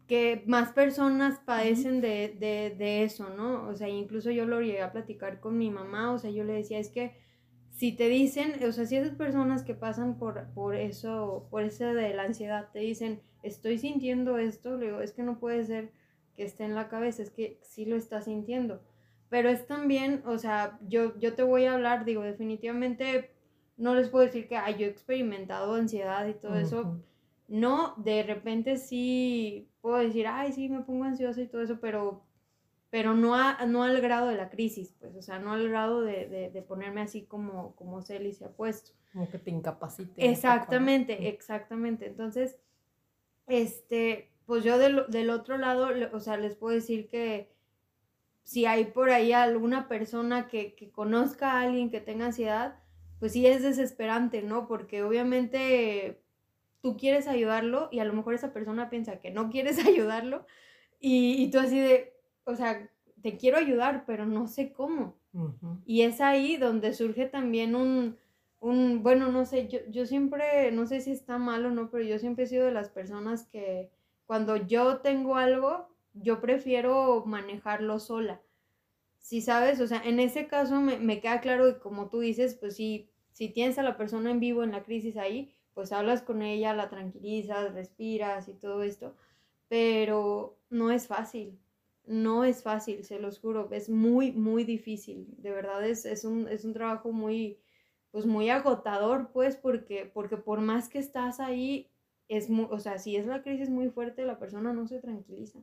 que 0.07 0.43
más 0.47 0.71
personas 0.71 1.39
padecen 1.39 1.99
de, 1.99 2.35
de, 2.39 2.73
de, 2.77 3.03
eso, 3.03 3.29
¿no? 3.29 3.67
O 3.67 3.75
sea, 3.75 3.89
incluso 3.89 4.31
yo 4.31 4.45
lo 4.45 4.61
llegué 4.61 4.81
a 4.81 4.93
platicar 4.93 5.41
con 5.41 5.57
mi 5.57 5.69
mamá, 5.69 6.13
o 6.13 6.17
sea, 6.17 6.31
yo 6.31 6.45
le 6.45 6.53
decía, 6.53 6.79
es 6.79 6.89
que 6.89 7.17
si 7.77 7.91
te 7.91 8.09
dicen, 8.09 8.55
o 8.67 8.71
sea, 8.71 8.87
si 8.87 8.95
esas 8.95 9.13
personas 9.13 9.61
que 9.61 9.75
pasan 9.75 10.17
por, 10.17 10.47
por 10.55 10.73
eso, 10.73 11.47
por 11.51 11.61
eso 11.61 11.85
de 11.85 12.11
la 12.15 12.23
ansiedad, 12.23 12.69
te 12.73 12.79
dicen, 12.79 13.21
estoy 13.43 13.77
sintiendo 13.77 14.39
esto, 14.39 14.77
le 14.77 14.87
digo, 14.87 15.01
es 15.01 15.13
que 15.13 15.21
no 15.21 15.37
puede 15.37 15.63
ser 15.63 15.91
que 16.35 16.43
esté 16.43 16.63
en 16.63 16.73
la 16.73 16.89
cabeza, 16.89 17.21
es 17.21 17.29
que 17.29 17.59
sí 17.61 17.85
lo 17.85 17.95
estás 17.95 18.25
sintiendo. 18.25 18.81
Pero 19.29 19.49
es 19.49 19.67
también, 19.67 20.23
o 20.25 20.39
sea, 20.39 20.79
yo, 20.87 21.19
yo 21.19 21.35
te 21.35 21.43
voy 21.43 21.65
a 21.65 21.75
hablar, 21.75 22.03
digo, 22.03 22.23
definitivamente 22.23 23.29
no 23.77 23.93
les 23.93 24.09
puedo 24.09 24.25
decir 24.25 24.47
que, 24.47 24.57
ay, 24.57 24.77
yo 24.79 24.87
he 24.87 24.89
experimentado 24.89 25.75
ansiedad 25.75 26.27
y 26.27 26.33
todo 26.33 26.55
eso. 26.55 26.99
No, 27.47 27.93
de 27.97 28.23
repente 28.23 28.77
sí 28.77 29.69
puedo 29.81 29.97
decir, 29.97 30.25
ay, 30.25 30.51
sí, 30.51 30.67
me 30.67 30.81
pongo 30.81 31.03
ansiosa 31.03 31.41
y 31.41 31.47
todo 31.47 31.61
eso, 31.61 31.79
pero, 31.79 32.23
pero 32.89 33.13
no, 33.13 33.35
no 33.67 33.83
al 33.83 34.01
grado 34.01 34.27
de 34.27 34.37
la 34.37 34.49
crisis, 34.49 34.93
pues, 34.99 35.15
o 35.15 35.21
sea, 35.21 35.39
no 35.39 35.53
al 35.53 35.67
grado 35.67 36.01
de, 36.01 36.63
ponerme 36.67 37.01
así 37.01 37.23
como, 37.23 37.75
como 37.75 38.01
Celi 38.01 38.33
se 38.33 38.45
ha 38.45 38.49
puesto. 38.49 38.91
Como 39.11 39.29
que 39.29 39.39
te 39.39 39.51
incapacite. 39.51 40.29
Exactamente, 40.29 41.27
exactamente. 41.27 42.07
Entonces, 42.07 42.57
este, 43.47 44.31
pues 44.45 44.63
yo 44.63 44.77
del, 44.77 45.05
del 45.09 45.29
otro 45.29 45.57
lado, 45.57 45.89
o 46.13 46.19
sea, 46.19 46.37
les 46.37 46.55
puedo 46.55 46.75
decir 46.75 47.09
que 47.09 47.51
si 48.43 48.65
hay 48.65 48.85
por 48.85 49.09
ahí 49.09 49.33
alguna 49.33 49.89
persona 49.89 50.47
que, 50.47 50.75
que 50.75 50.89
conozca 50.89 51.53
a 51.53 51.61
alguien 51.61 51.91
que 51.91 51.99
tenga 51.99 52.27
ansiedad, 52.27 52.79
pues 53.19 53.33
sí 53.33 53.45
es 53.45 53.63
desesperante, 53.63 54.41
¿no? 54.41 54.67
Porque 54.67 55.03
obviamente 55.03 56.21
tú 56.81 56.95
quieres 56.95 57.27
ayudarlo 57.27 57.89
y 57.91 57.99
a 57.99 58.05
lo 58.05 58.13
mejor 58.13 58.33
esa 58.33 58.53
persona 58.53 58.89
piensa 58.89 59.19
que 59.19 59.31
no 59.31 59.49
quieres 59.49 59.77
ayudarlo 59.85 60.45
y, 60.99 61.51
tú 61.51 61.59
así 61.59 61.79
de, 61.79 62.16
o 62.47 62.55
sea, 62.55 62.89
te 63.21 63.37
quiero 63.37 63.57
ayudar, 63.57 64.05
pero 64.05 64.25
no 64.25 64.47
sé 64.47 64.71
cómo. 64.71 65.15
Y 65.85 66.01
es 66.01 66.19
ahí 66.21 66.57
donde 66.57 66.93
surge 66.93 67.27
también 67.27 67.75
un, 67.75 68.17
un 68.59 69.03
bueno, 69.03 69.31
no 69.31 69.45
sé, 69.45 69.67
yo, 69.67 69.79
yo 69.89 70.05
siempre, 70.05 70.71
no 70.71 70.87
sé 70.87 71.01
si 71.01 71.11
está 71.11 71.37
mal 71.37 71.65
o 71.65 71.71
no, 71.71 71.91
pero 71.91 72.03
yo 72.03 72.17
siempre 72.17 72.45
he 72.45 72.47
sido 72.47 72.65
de 72.65 72.71
las 72.71 72.89
personas 72.89 73.45
que 73.45 73.91
cuando 74.25 74.55
yo 74.55 74.97
tengo 74.99 75.35
algo, 75.35 75.89
yo 76.13 76.41
prefiero 76.41 77.23
manejarlo 77.25 77.99
sola. 77.99 78.41
Si 79.19 79.41
sabes, 79.41 79.81
o 79.81 79.87
sea, 79.87 80.01
en 80.03 80.19
ese 80.19 80.47
caso 80.47 80.79
me, 80.81 80.97
me 80.97 81.19
queda 81.19 81.41
claro 81.41 81.65
que 81.65 81.79
como 81.79 82.09
tú 82.09 82.21
dices, 82.21 82.55
pues 82.55 82.75
sí, 82.77 83.09
si 83.33 83.49
tienes 83.49 83.77
a 83.77 83.83
la 83.83 83.97
persona 83.97 84.31
en 84.31 84.39
vivo 84.39 84.63
en 84.63 84.71
la 84.71 84.83
crisis 84.83 85.17
ahí, 85.17 85.53
pues 85.73 85.91
hablas 85.91 86.23
con 86.23 86.41
ella, 86.41 86.73
la 86.73 86.89
tranquilizas, 86.89 87.73
respiras 87.73 88.47
y 88.47 88.53
todo 88.53 88.81
esto, 88.83 89.15
pero 89.67 90.57
no 90.69 90.91
es 90.91 91.07
fácil, 91.07 91.59
no 92.07 92.43
es 92.43 92.63
fácil, 92.63 93.03
se 93.03 93.19
los 93.19 93.39
juro, 93.39 93.69
es 93.71 93.89
muy, 93.89 94.31
muy 94.31 94.63
difícil, 94.63 95.27
de 95.37 95.51
verdad 95.51 95.85
es, 95.85 96.23
un, 96.25 96.47
es 96.47 96.65
un 96.65 96.73
trabajo 96.73 97.11
muy, 97.11 97.59
pues 98.11 98.25
muy 98.25 98.49
agotador, 98.49 99.31
pues, 99.31 99.57
porque, 99.57 100.09
porque 100.13 100.37
por 100.37 100.61
más 100.61 100.89
que 100.89 100.99
estás 100.99 101.39
ahí, 101.39 101.91
es 102.27 102.49
muy, 102.49 102.67
o 102.71 102.79
sea, 102.79 102.97
si 102.97 103.15
es 103.15 103.25
la 103.25 103.41
crisis 103.43 103.69
muy 103.69 103.89
fuerte, 103.89 104.25
la 104.25 104.39
persona 104.39 104.73
no 104.73 104.87
se 104.87 104.99
tranquiliza, 104.99 105.59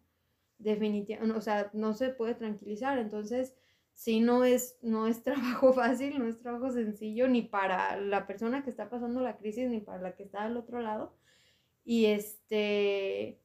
definitivamente, 0.59 1.37
o 1.37 1.41
sea, 1.41 1.71
no 1.73 1.95
se 1.95 2.11
puede 2.11 2.35
tranquilizar, 2.35 2.99
entonces 2.99 3.55
sí 3.95 4.21
no 4.21 4.45
es, 4.45 4.79
no 4.83 5.07
es 5.07 5.23
trabajo 5.25 5.73
fácil, 5.73 6.19
no 6.19 6.27
es 6.29 6.39
trabajo 6.39 6.71
sencillo, 6.71 7.29
ni 7.29 7.43
para 7.43 7.97
la 8.01 8.27
persona 8.27 8.63
que 8.63 8.71
está 8.71 8.91
pasando 8.91 9.21
la 9.21 9.37
crisis, 9.37 9.69
ni 9.71 9.81
para 9.81 10.03
la 10.03 10.15
que 10.15 10.25
está 10.25 10.45
al 10.45 10.57
otro 10.57 10.81
lado. 10.81 11.15
Y 11.85 12.07
este, 12.07 13.41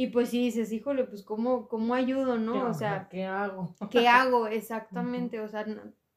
y 0.00 0.06
pues 0.06 0.28
sí 0.28 0.44
dices, 0.44 0.70
híjole, 0.70 1.02
pues 1.02 1.24
cómo, 1.24 1.66
cómo 1.66 1.92
ayudo, 1.92 2.38
¿no? 2.38 2.70
O 2.70 2.72
sea, 2.72 3.08
¿qué 3.10 3.24
hago? 3.24 3.74
¿Qué 3.90 4.06
hago? 4.06 4.46
Exactamente, 4.46 5.40
o 5.40 5.48
sea, 5.48 5.66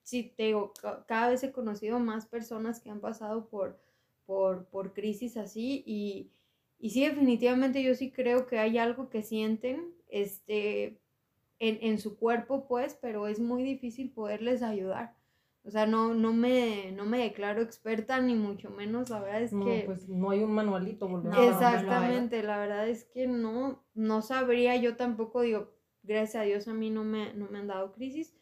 sí, 0.04 0.36
te 0.38 0.44
digo, 0.44 0.72
cada 1.08 1.30
vez 1.30 1.42
he 1.42 1.52
conocido 1.52 1.98
más 1.98 2.28
personas 2.28 2.80
que 2.80 2.92
han 2.92 3.00
pasado 3.00 3.50
por, 3.50 3.82
por, 4.28 4.66
por 4.66 4.94
crisis 4.94 5.36
así 5.36 5.84
y, 5.88 6.30
y 6.78 6.92
sí, 6.92 7.08
definitivamente 7.08 7.82
yo 7.82 7.96
sí 7.96 8.12
creo 8.12 8.46
que 8.46 8.60
hay 8.60 8.78
algo 8.78 9.10
que 9.10 9.24
sienten, 9.24 9.96
este, 10.10 11.02
en, 11.58 11.98
su 11.98 12.20
cuerpo, 12.20 12.68
pues, 12.68 12.96
pero 13.02 13.26
es 13.26 13.40
muy 13.40 13.64
difícil 13.64 14.12
poderles 14.12 14.62
ayudar. 14.62 15.16
O 15.63 15.70
sea, 15.70 15.86
no, 15.86 16.15
no, 16.15 16.34
me, 16.34 16.91
no 16.94 17.06
me 17.06 17.20
declaro 17.20 17.62
experta, 17.62 18.20
ni 18.20 18.34
mucho 18.34 18.72
menos, 18.72 19.10
la 19.12 19.20
verdad 19.20 19.44
es 19.44 19.51
que... 19.51 19.84
pues 19.86 20.10
no 20.10 20.32
hay 20.32 20.41
un 20.41 20.53
manualito, 20.53 21.08
Exactamente, 21.39 22.41
la 22.41 22.58
verdad. 22.58 22.89
es 22.89 23.06
que 23.06 23.27
no, 23.27 23.84
no 23.94 24.24
sabría, 24.24 24.75
yo 24.77 24.96
tampoco 24.96 25.41
digo, 25.41 25.72
gracias 26.01 26.41
a 26.41 26.46
Dios 26.46 26.68
a 26.68 26.74
mí 26.74 26.89
no 26.89 27.03
me, 27.03 27.34
no 27.36 27.48
me 27.48 27.60
han 27.60 27.68
dado 27.68 27.91
crisis, 27.91 28.36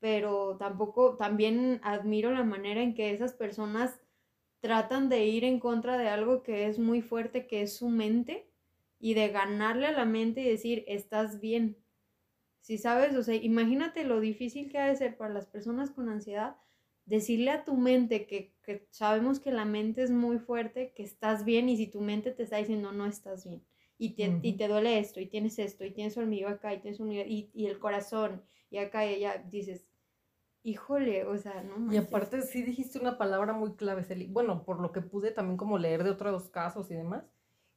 pero 0.00 0.58
tampoco, 0.58 1.16
también 1.16 1.80
admiro 1.82 2.30
la 2.30 2.44
manera 2.44 2.82
en 2.82 2.94
que 2.94 3.10
esas 3.10 3.32
personas 3.32 3.98
tratan 4.60 5.08
de 5.08 5.24
ir 5.24 5.44
en 5.44 5.60
contra 5.60 5.96
de 5.96 6.08
algo 6.08 6.42
que 6.42 6.66
es 6.66 6.78
muy 6.78 7.00
fuerte, 7.00 7.46
que 7.46 7.62
es 7.62 7.74
su 7.74 7.88
mente, 7.88 8.50
y 8.98 9.14
de 9.14 9.28
ganarle 9.28 9.86
a 9.86 9.92
la 9.92 10.04
mente 10.04 10.42
y 10.42 10.48
decir, 10.48 10.84
estás 10.88 11.40
bien, 11.40 11.78
si 12.60 12.76
sabes, 12.76 13.14
o 13.16 13.22
sea, 13.22 13.34
imagínate 13.34 14.04
lo 14.04 14.20
difícil 14.20 14.70
que 14.70 14.78
ha 14.78 14.86
de 14.86 14.96
ser 14.96 15.16
para 15.16 15.32
las 15.32 15.46
personas 15.46 15.90
con 15.90 16.08
ansiedad 16.10 16.56
decirle 17.06 17.50
a 17.50 17.64
tu 17.64 17.76
mente 17.76 18.26
que, 18.26 18.54
sabemos 18.90 19.40
que 19.40 19.52
la 19.52 19.64
mente 19.64 20.02
es 20.02 20.10
muy 20.10 20.38
fuerte, 20.38 20.92
que 20.94 21.02
estás 21.04 21.44
bien 21.44 21.68
y 21.68 21.76
si 21.78 21.86
tu 21.88 22.00
mente 22.02 22.32
te 22.32 22.42
está 22.44 22.58
diciendo 22.58 22.92
no 22.92 23.06
estás 23.06 23.44
bien. 23.46 23.64
y 23.98 24.14
te, 24.16 24.38
y 24.42 24.56
te 24.58 24.68
duele 24.68 24.98
esto, 24.98 25.20
y 25.20 25.26
tienes 25.28 25.58
esto, 25.58 25.84
y 25.84 25.92
tienes 25.92 26.16
hormigueo 26.18 26.48
acá, 26.50 26.74
y 26.74 26.80
tienes 26.80 27.00
hormigueo, 27.00 27.26
y, 27.26 27.50
y 27.54 27.66
el 27.66 27.78
corazón, 27.78 28.44
y 28.70 28.78
acá, 28.78 29.06
y 29.06 29.14
allá, 29.16 29.42
dices, 29.48 29.86
híjole, 30.62 31.24
o 31.26 31.38
sea, 31.38 31.62
no 31.62 31.78
Y 31.88 31.96
manches. 31.96 31.98
aparte 31.98 32.42
sí 32.42 32.62
dijiste 32.62 32.98
una 32.98 33.18
palabra 33.18 33.52
muy 33.52 33.74
clave, 33.76 34.02
Celi. 34.04 34.26
Bueno, 34.26 34.64
por 34.64 34.80
lo 34.80 34.92
que 34.92 35.00
pude 35.02 35.30
también 35.32 35.56
como 35.56 35.78
leer 35.78 36.02
de 36.04 36.10
otros 36.10 36.48
casos 36.50 36.90
y 36.90 36.94
demás, 36.94 37.24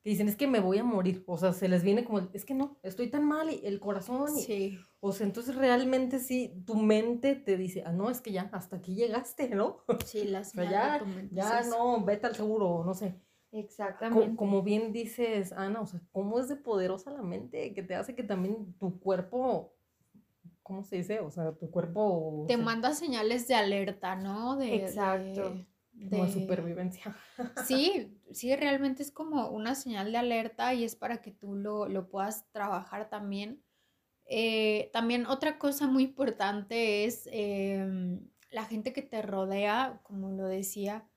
que 0.01 0.09
dicen, 0.11 0.27
es 0.29 0.35
que 0.37 0.47
me 0.47 0.59
voy 0.59 0.77
a 0.77 0.83
morir. 0.83 1.23
O 1.27 1.37
sea, 1.37 1.51
se 1.53 1.67
les 1.67 1.83
viene 1.83 2.05
como, 2.05 2.19
es 2.33 2.45
que 2.45 2.53
no, 2.53 2.77
estoy 2.83 3.09
tan 3.09 3.25
mal 3.25 3.49
y 3.49 3.61
el 3.65 3.79
corazón. 3.79 4.29
y- 4.37 4.41
Sí. 4.41 4.79
O 5.01 5.11
sea, 5.13 5.25
entonces 5.27 5.55
realmente 5.55 6.19
sí, 6.19 6.61
tu 6.65 6.75
mente 6.75 7.35
te 7.35 7.55
dice, 7.57 7.83
ah, 7.85 7.91
no, 7.93 8.09
es 8.09 8.19
que 8.21 8.31
ya, 8.31 8.49
hasta 8.53 8.77
aquí 8.77 8.95
llegaste, 8.95 9.49
¿no? 9.49 9.77
Sí, 10.05 10.25
las 10.25 10.49
O 10.49 10.61
sea, 10.61 10.69
ya, 10.71 11.05
ya 11.31 11.61
no. 11.69 12.03
vete 12.03 12.27
al 12.27 12.35
seguro, 12.35 12.83
no 12.85 12.93
sé. 12.93 13.15
Exactamente. 13.51 14.35
como 14.35 14.61
bien 14.61 14.91
dices, 14.93 15.53
Ana, 15.53 15.81
o 15.81 15.87
sea, 15.87 15.99
cómo 16.11 16.37
es 16.39 16.47
de 16.49 16.55
poderosa 16.55 17.09
la 17.11 17.23
mente 17.23 17.73
que 17.73 17.81
te 17.81 17.95
hace 17.95 18.13
que 18.15 18.21
también 18.23 18.73
tu 18.77 18.99
cuerpo, 18.99 19.73
¿cómo 20.61 20.83
se 20.83 20.97
dice? 20.97 21.19
O 21.19 21.31
sea, 21.31 21.53
tu 21.53 21.71
cuerpo... 21.71 22.45
Te 22.47 22.57
manda 22.57 22.93
señales 22.93 23.47
de 23.47 23.55
alerta, 23.55 24.15
¿no? 24.15 24.55
De, 24.55 24.75
Exacto. 24.75 25.49
de- 25.49 25.65
de 26.05 26.25
de- 26.25 26.31
supervivencia. 26.31 27.15
Sí, 27.67 28.17
sí, 28.31 28.55
realmente 28.55 29.03
es 29.03 29.11
como 29.11 29.49
una 29.49 29.75
señal 29.75 30.11
de 30.11 30.17
alerta 30.17 30.73
y 30.73 30.83
es 30.83 30.95
para 30.95 31.21
que 31.21 31.31
tú 31.31 31.55
lo, 31.55 31.87
lo 31.87 32.09
puedas 32.09 32.49
trabajar 32.51 33.09
también. 33.09 33.63
Eh, 34.25 34.89
también 34.93 35.25
otra 35.25 35.57
cosa 35.57 35.87
muy 35.87 36.03
importante 36.03 37.05
es 37.05 37.27
em, 37.31 38.29
la 38.51 38.65
gente 38.65 38.93
que 38.93 39.01
te 39.01 39.21
rodea, 39.21 40.01
como 40.03 40.31
lo 40.31 40.45
decía. 40.47 41.07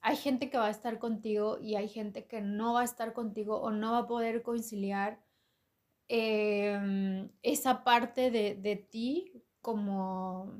Hay 0.00 0.16
gente 0.16 0.50
que 0.50 0.58
va 0.58 0.66
a 0.66 0.70
estar 0.70 0.98
contigo 0.98 1.58
y 1.60 1.76
hay 1.76 1.88
gente 1.88 2.26
que 2.26 2.40
no 2.40 2.74
va 2.74 2.82
a 2.82 2.84
estar 2.84 3.12
contigo 3.12 3.60
o 3.60 3.70
no 3.70 3.92
va 3.92 3.98
a 3.98 4.06
poder 4.08 4.42
conciliar 4.42 5.20
em, 6.08 7.30
esa 7.42 7.84
parte 7.84 8.30
de, 8.30 8.54
de 8.56 8.76
ti 8.76 9.32
como, 9.60 10.52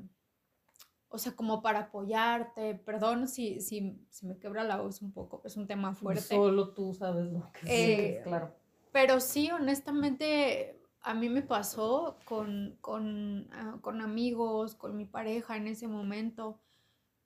o 1.11 1.17
sea, 1.17 1.35
como 1.35 1.61
para 1.61 1.79
apoyarte. 1.79 2.75
Perdón 2.75 3.27
si, 3.27 3.59
si, 3.59 3.99
si 4.09 4.25
me 4.25 4.39
quebra 4.39 4.63
la 4.63 4.77
voz 4.81 5.01
un 5.01 5.11
poco, 5.11 5.41
es 5.45 5.57
un 5.57 5.67
tema 5.67 5.93
fuerte. 5.93 6.35
Solo 6.35 6.73
tú 6.73 6.93
sabes 6.93 7.31
lo 7.31 7.51
que 7.51 7.59
Eh, 7.67 8.21
claro. 8.23 8.55
Pero 8.91 9.19
sí, 9.19 9.51
honestamente, 9.51 10.81
a 11.01 11.13
mí 11.13 11.29
me 11.29 11.41
pasó 11.41 12.17
con, 12.25 12.77
con, 12.81 13.47
ah, 13.51 13.77
con 13.81 14.01
amigos, 14.01 14.75
con 14.75 14.95
mi 14.97 15.05
pareja 15.05 15.57
en 15.57 15.67
ese 15.67 15.87
momento, 15.87 16.59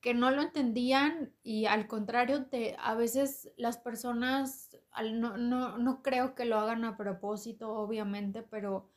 que 0.00 0.14
no 0.14 0.30
lo 0.30 0.42
entendían 0.42 1.32
y 1.42 1.66
al 1.66 1.88
contrario, 1.88 2.46
te, 2.46 2.76
a 2.78 2.94
veces 2.94 3.52
las 3.56 3.78
personas, 3.78 4.76
al- 4.92 5.20
no, 5.20 5.36
no, 5.36 5.78
no 5.78 6.02
creo 6.02 6.34
que 6.34 6.44
lo 6.44 6.58
hagan 6.58 6.84
a 6.84 6.96
propósito, 6.96 7.72
obviamente, 7.72 8.42
pero 8.42 8.88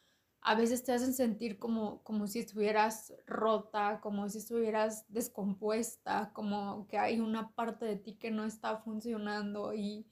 a 0.42 0.56
veces 0.56 0.84
te 0.84 0.94
hacen 0.94 1.14
sentir 1.14 1.60
como, 1.60 2.02
como 2.04 2.28
si 2.28 2.40
estuvieras 2.40 3.14
rota, 3.26 4.00
como 4.02 4.30
si 4.30 4.38
estuvieras 4.38 5.06
descompuesta, 5.10 6.32
como 6.34 6.88
que 6.88 6.98
hay 6.98 7.20
una 7.20 7.54
parte 7.56 7.86
de 7.86 7.98
ti 7.98 8.16
que 8.16 8.32
no 8.32 8.46
está 8.46 8.78
funcionando 8.78 9.74
y... 9.74 10.08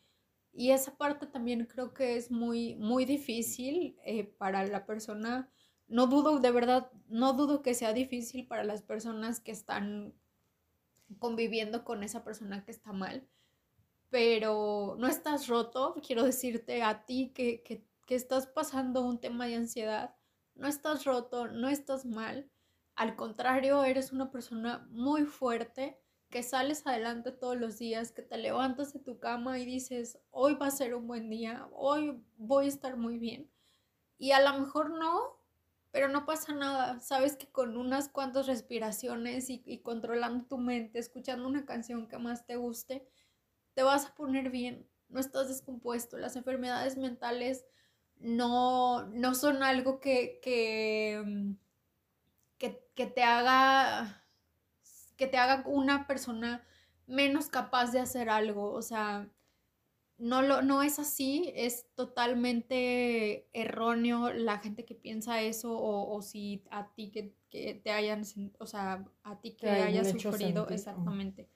Y 0.54 0.72
esa 0.72 0.98
parte 0.98 1.28
también 1.28 1.68
creo 1.68 1.94
que 1.94 2.18
es 2.18 2.32
muy, 2.32 2.74
muy 2.78 3.06
difícil 3.06 3.96
eh, 4.04 4.24
para 4.24 4.66
la 4.66 4.88
persona. 4.88 5.52
No 5.88 6.08
dudo, 6.08 6.40
de 6.40 6.50
verdad, 6.50 6.92
no 7.10 7.34
dudo 7.34 7.62
que 7.62 7.76
sea 7.76 7.94
difícil 7.94 8.48
para 8.48 8.64
las 8.64 8.82
personas 8.82 9.40
que 9.40 9.52
están 9.52 10.16
conviviendo 11.20 11.84
con 11.84 12.02
esa 12.04 12.24
persona 12.24 12.66
que 12.66 12.72
está 12.72 12.92
mal. 12.92 13.28
Pero 14.10 14.96
no 14.98 15.08
estás 15.08 15.48
roto, 15.48 15.96
quiero 16.06 16.24
decirte 16.24 16.82
a 16.82 17.06
ti 17.06 17.32
que, 17.36 17.62
que, 17.62 17.86
que 18.08 18.16
estás 18.16 18.48
pasando 18.48 19.06
un 19.06 19.20
tema 19.20 19.46
de 19.46 19.56
ansiedad. 19.56 20.16
No 20.56 20.68
estás 20.68 21.04
roto, 21.04 21.50
no 21.50 21.68
estás 21.68 22.06
mal. 22.06 22.50
Al 22.96 23.16
contrario, 23.16 23.84
eres 23.84 24.12
una 24.12 24.32
persona 24.32 24.88
muy 24.90 25.26
fuerte 25.26 26.00
que 26.30 26.42
sales 26.42 26.88
adelante 26.88 27.32
todos 27.32 27.58
los 27.58 27.78
días, 27.78 28.12
que 28.12 28.22
te 28.22 28.38
levantas 28.38 28.94
de 28.94 29.00
tu 29.00 29.20
cama 29.20 29.60
y 29.60 29.66
dices, 29.66 30.20
hoy 30.32 30.56
va 30.56 30.68
a 30.68 30.72
ser 30.72 30.96
un 30.96 31.06
buen 31.06 31.30
día, 31.30 31.70
hoy 31.74 32.24
voy 32.38 32.66
a 32.66 32.70
estar 32.70 32.98
muy 32.98 33.18
bien. 33.20 33.52
Y 34.18 34.32
a 34.32 34.42
lo 34.42 34.58
mejor 34.58 34.90
no, 34.90 35.42
pero 35.92 36.08
no 36.08 36.26
pasa 36.26 36.56
nada. 36.56 37.00
Sabes 37.02 37.36
que 37.36 37.52
con 37.52 37.78
unas 37.78 38.08
cuantas 38.08 38.48
respiraciones 38.48 39.50
y, 39.50 39.62
y 39.66 39.80
controlando 39.80 40.46
tu 40.46 40.58
mente, 40.58 41.00
escuchando 41.00 41.46
una 41.46 41.66
canción 41.66 42.08
que 42.08 42.18
más 42.18 42.46
te 42.46 42.56
guste, 42.56 43.06
te 43.74 43.84
vas 43.84 44.06
a 44.06 44.16
poner 44.16 44.50
bien. 44.50 44.90
No 45.10 45.20
estás 45.20 45.50
descompuesto. 45.50 46.18
Las 46.18 46.36
enfermedades 46.38 46.98
mentales 46.98 47.66
no, 48.20 49.06
no 49.08 49.36
son 49.36 49.64
algo 49.64 50.00
que, 50.00 50.40
que, 50.42 51.22
mm, 51.26 51.52
que, 52.58 52.84
que 52.96 53.06
te 53.06 53.24
haga 53.24 54.24
que 55.18 55.28
te 55.28 55.38
haga 55.38 55.64
una 55.66 56.08
persona 56.08 56.64
menos 57.08 57.50
capaz 57.50 57.92
de 57.92 58.00
hacer 58.00 58.30
algo. 58.30 58.72
O 58.72 58.82
sea, 58.82 59.28
no, 60.18 60.42
lo, 60.42 60.62
no 60.62 60.84
es 60.84 61.00
así, 61.00 61.52
es 61.56 61.88
totalmente 61.96 63.50
erróneo 63.54 64.32
la 64.32 64.60
gente 64.60 64.86
que 64.86 64.96
piensa 64.96 65.42
eso 65.42 65.78
o, 65.78 66.16
o 66.16 66.22
si 66.22 66.64
a 66.70 66.94
ti 66.94 67.12
que, 67.12 67.34
que 67.50 67.74
te 67.74 67.92
hayan, 67.92 68.24
o 68.60 68.66
sea, 68.66 69.06
a 69.24 69.42
ti 69.42 69.56
que 69.56 69.70
hayas 69.70 70.12
sufrido, 70.12 70.68
exactamente. 70.70 71.50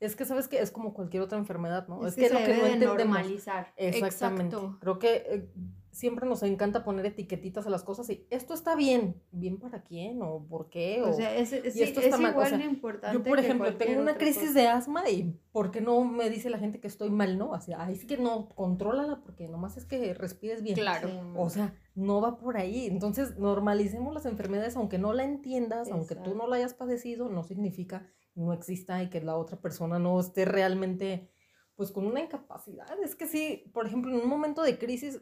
Es 0.00 0.14
que 0.14 0.24
sabes 0.24 0.46
que 0.46 0.60
es 0.60 0.70
como 0.70 0.94
cualquier 0.94 1.24
otra 1.24 1.38
enfermedad, 1.38 1.88
¿no? 1.88 2.06
Es, 2.06 2.12
Es, 2.12 2.14
que, 2.14 2.22
que, 2.22 2.28
se 2.28 2.34
lo 2.34 2.40
que 2.40 2.52
debe 2.52 2.76
no 2.76 2.94
de 2.94 3.04
normalizar. 3.04 3.72
Exactamente. 3.76 4.54
Exacto. 4.54 4.78
Creo 4.80 4.98
que 5.00 5.16
eh, 5.16 5.48
siempre 5.90 6.28
nos 6.28 6.42
encanta 6.42 6.84
poner 6.84 7.06
etiquetitas 7.06 7.66
a 7.66 7.70
las 7.70 7.82
cosas 7.82 8.08
y 8.10 8.26
esto 8.30 8.54
está 8.54 8.76
bien. 8.76 9.22
¿Bien 9.32 9.58
para 9.58 9.82
quién? 9.82 10.22
¿O 10.22 10.46
por 10.46 10.68
qué? 10.70 11.02
O 11.02 11.10
O- 11.10 11.12
sea, 11.12 11.34
es, 11.36 11.52
es, 11.52 11.74
y 11.76 11.82
esto 11.82 12.00
es 12.00 12.06
está 12.06 12.18
mal, 12.18 12.26
o 12.26 12.32
igual 12.34 12.48
sea, 12.48 12.58
de 12.58 12.64
importante. 12.64 13.16
Yo, 13.18 13.22
por 13.24 13.38
ejemplo, 13.38 13.76
tengo 13.76 14.00
una 14.00 14.16
crisis 14.16 14.48
cosa. 14.48 14.60
de 14.60 14.68
asma 14.68 15.08
y 15.10 15.40
¿por 15.52 15.70
qué 15.70 15.80
no 15.80 16.04
me 16.04 16.30
dice 16.30 16.50
la 16.50 16.58
gente 16.58 16.80
que 16.80 16.88
estoy 16.88 17.10
mal? 17.10 17.38
No, 17.38 17.54
así, 17.54 17.72
ay, 17.76 17.94
es 17.94 18.04
que 18.04 18.16
no, 18.18 18.48
contrólala 18.50 19.20
porque 19.22 19.48
nomás 19.48 19.76
es 19.76 19.84
que 19.84 20.14
respires 20.14 20.62
bien. 20.62 20.76
Claro. 20.76 21.08
Sí, 21.08 21.14
O 21.36 21.50
sea, 21.50 21.74
no 21.94 22.20
va 22.20 22.38
por 22.38 22.56
ahí. 22.56 22.86
Entonces, 22.86 23.38
normalicemos 23.38 24.14
las 24.14 24.26
enfermedades, 24.26 24.76
aunque 24.76 24.98
no 24.98 25.12
la 25.12 25.24
entiendas, 25.24 25.90
aunque 25.90 26.14
tú 26.14 26.34
no 26.34 26.46
la 26.46 26.56
hayas 26.56 26.74
padecido, 26.74 27.28
no 27.28 27.42
significa 27.42 28.06
que 28.32 28.40
no 28.40 28.52
exista 28.52 29.02
y 29.02 29.08
que 29.10 29.20
la 29.20 29.36
otra 29.36 29.60
persona 29.60 29.98
no 29.98 30.20
esté 30.20 30.44
realmente, 30.44 31.30
pues, 31.74 31.90
con 31.90 32.06
una 32.06 32.20
incapacidad. 32.20 32.86
Es 33.02 33.14
que 33.16 33.26
sí, 33.26 33.70
por 33.72 33.86
ejemplo, 33.86 34.12
en 34.14 34.20
un 34.22 34.28
momento 34.28 34.62
de 34.62 34.78
crisis, 34.78 35.20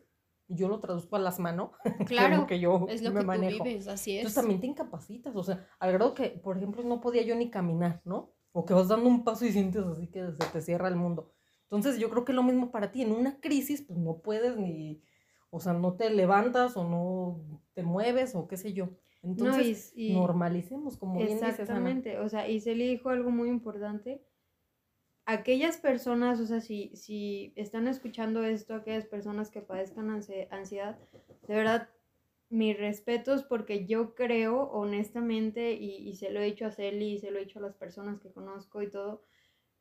yo 0.48 0.68
lo 0.68 0.80
traduzco 0.80 1.18
¿no? 1.18 1.72
Que 1.98 2.02
es 2.04 2.08
Claro, 2.08 2.46
que 2.46 2.60
yo 2.60 2.86
es 2.88 3.02
lo 3.02 3.12
me 3.12 3.20
que 3.20 3.26
manejo. 3.26 3.58
tú 3.58 3.64
vives, 3.64 3.88
así 3.88 4.12
es. 4.12 4.18
Entonces 4.18 4.34
también 4.42 4.60
te 4.60 4.66
incapacitas, 4.66 5.34
o 5.34 5.42
sea, 5.42 5.66
al 5.78 5.92
grado 5.92 6.14
que, 6.14 6.30
por 6.30 6.56
ejemplo, 6.56 6.82
no 6.84 7.00
podía 7.00 7.22
yo 7.22 7.34
ni 7.34 7.50
caminar, 7.50 8.00
¿no? 8.04 8.32
O 8.52 8.64
que 8.64 8.74
vas 8.74 8.88
dando 8.88 9.08
un 9.08 9.24
paso 9.24 9.44
y 9.44 9.52
sientes 9.52 9.84
así 9.84 10.08
que 10.08 10.32
se 10.32 10.44
te 10.52 10.60
cierra 10.60 10.88
el 10.88 10.96
mundo. 10.96 11.32
Entonces 11.64 11.98
yo 11.98 12.08
creo 12.10 12.24
que 12.24 12.32
es 12.32 12.36
lo 12.36 12.42
mismo 12.42 12.70
para 12.70 12.90
ti, 12.92 13.02
en 13.02 13.12
una 13.12 13.40
crisis 13.40 13.82
pues 13.82 13.98
no 13.98 14.18
puedes 14.22 14.56
ni, 14.56 15.02
o 15.50 15.58
sea, 15.60 15.72
no 15.72 15.94
te 15.96 16.10
levantas 16.10 16.76
o 16.76 16.84
no 16.88 17.60
te 17.74 17.82
mueves 17.82 18.34
o 18.34 18.46
qué 18.46 18.56
sé 18.56 18.72
yo. 18.72 18.86
No, 19.22 19.30
Entonces 19.30 19.92
y- 19.96 20.12
y- 20.12 20.14
normalicemos, 20.14 20.96
como 20.96 21.16
bien 21.18 21.30
dices. 21.30 21.58
Exactamente, 21.60 22.18
o 22.20 22.28
sea, 22.28 22.48
y 22.48 22.60
se 22.60 22.74
le 22.76 22.84
dijo 22.86 23.10
algo 23.10 23.30
muy 23.30 23.48
importante. 23.48 24.22
Aquellas 25.26 25.76
personas, 25.76 26.40
o 26.40 26.46
sea, 26.46 26.60
si, 26.60 26.90
si 26.96 27.52
están 27.56 27.86
escuchando 27.88 28.44
esto, 28.44 28.74
aquellas 28.74 29.04
personas 29.06 29.50
que 29.50 29.60
padezcan 29.60 30.08
ansi- 30.08 30.46
ansiedad, 30.50 30.98
de 31.48 31.54
verdad, 31.54 31.90
mis 32.48 32.78
respetos 32.78 33.42
porque 33.42 33.86
yo 33.86 34.14
creo 34.14 34.70
honestamente, 34.70 35.72
y, 35.74 35.96
y 36.08 36.14
se 36.16 36.30
lo 36.30 36.40
he 36.40 36.44
dicho 36.46 36.64
a 36.66 36.70
Celi, 36.70 37.14
y 37.14 37.18
se 37.18 37.30
lo 37.32 37.38
he 37.38 37.44
dicho 37.44 37.58
a 37.58 37.62
las 37.62 37.74
personas 37.74 38.20
que 38.20 38.32
conozco 38.32 38.82
y 38.82 38.90
todo, 38.90 39.22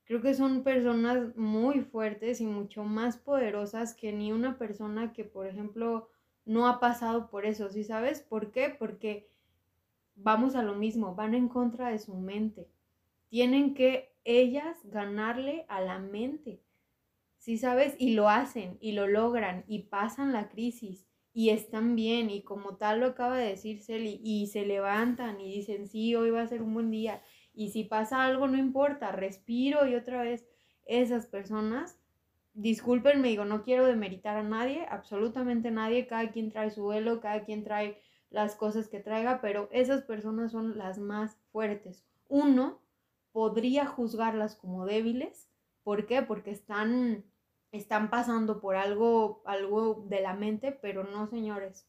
creo 0.05 0.21
que 0.21 0.34
son 0.36 0.63
personas 0.63 1.36
muy 1.38 1.81
fuertes 1.81 2.41
y 2.41 2.47
mucho 2.47 2.84
más 2.86 3.17
poderosas 3.17 3.95
que 3.95 4.13
ni 4.13 4.31
una 4.34 4.58
persona 4.58 5.13
que, 5.13 5.25
por 5.25 5.47
ejemplo, 5.47 6.10
no 6.45 6.67
ha 6.67 6.79
pasado 6.79 7.29
por 7.29 7.45
eso, 7.45 7.69
¿sí 7.69 7.84
sabes? 7.84 8.21
¿Por 8.21 8.51
qué? 8.51 8.75
Porque 8.79 9.29
vamos 10.15 10.55
a 10.55 10.63
lo 10.63 10.75
mismo, 10.75 11.15
van 11.15 11.36
en 11.36 11.49
contra 11.49 11.89
de 11.89 11.99
su 11.99 12.15
mente. 12.15 12.69
Tienen 13.29 13.73
que 13.73 14.13
ellas 14.23 14.77
ganarle 14.85 15.65
a 15.67 15.81
la 15.81 15.99
mente. 15.99 16.61
¿Sí 17.38 17.57
sabes? 17.57 17.95
Y 17.99 18.15
lo 18.15 18.29
hacen 18.29 18.77
y 18.81 18.93
lo 18.93 19.07
logran 19.07 19.63
y 19.67 19.83
pasan 19.83 20.33
la 20.33 20.49
crisis 20.49 21.05
y 21.31 21.49
están 21.49 21.95
bien 21.95 22.29
y 22.29 22.41
como 22.41 22.77
tal 22.77 23.01
lo 23.01 23.07
acaba 23.07 23.38
de 23.38 23.49
decir 23.49 23.83
Celi 23.83 24.19
y 24.23 24.47
se 24.47 24.65
levantan 24.65 25.39
y 25.41 25.53
dicen, 25.53 25.88
sí, 25.88 26.15
hoy 26.15 26.31
va 26.31 26.41
a 26.41 26.47
ser 26.47 26.61
un 26.61 26.73
buen 26.73 26.89
día 26.89 27.21
y 27.53 27.69
si 27.69 27.83
pasa 27.83 28.23
algo 28.23 28.47
no 28.47 28.57
importa, 28.57 29.11
respiro 29.11 29.85
y 29.85 29.95
otra 29.95 30.23
vez 30.23 30.47
esas 30.85 31.25
personas, 31.27 31.99
discúlpenme, 32.53 33.27
digo, 33.27 33.45
no 33.45 33.63
quiero 33.63 33.85
demeritar 33.85 34.38
a 34.38 34.43
nadie, 34.43 34.85
absolutamente 34.89 35.71
nadie, 35.71 36.07
cada 36.07 36.31
quien 36.31 36.49
trae 36.49 36.71
su 36.71 36.83
vuelo, 36.83 37.19
cada 37.19 37.43
quien 37.43 37.63
trae 37.63 38.01
las 38.29 38.55
cosas 38.55 38.88
que 38.88 39.01
traiga, 39.01 39.41
pero 39.41 39.69
esas 39.71 40.03
personas 40.03 40.51
son 40.51 40.77
las 40.77 40.99
más 40.99 41.38
fuertes. 41.51 42.05
Uno 42.27 42.79
podría 43.36 43.86
juzgarlas 43.86 44.56
como 44.56 44.86
débiles, 44.86 45.50
¿por 45.84 46.06
qué? 46.06 46.21
Porque 46.21 46.52
están 46.52 47.26
están 47.74 48.10
pasando 48.10 48.62
por 48.62 48.78
algo, 48.78 49.41
algo 49.43 50.06
de 50.08 50.21
la 50.21 50.34
mente, 50.34 50.71
pero 50.71 51.04
no, 51.04 51.28
señores. 51.28 51.86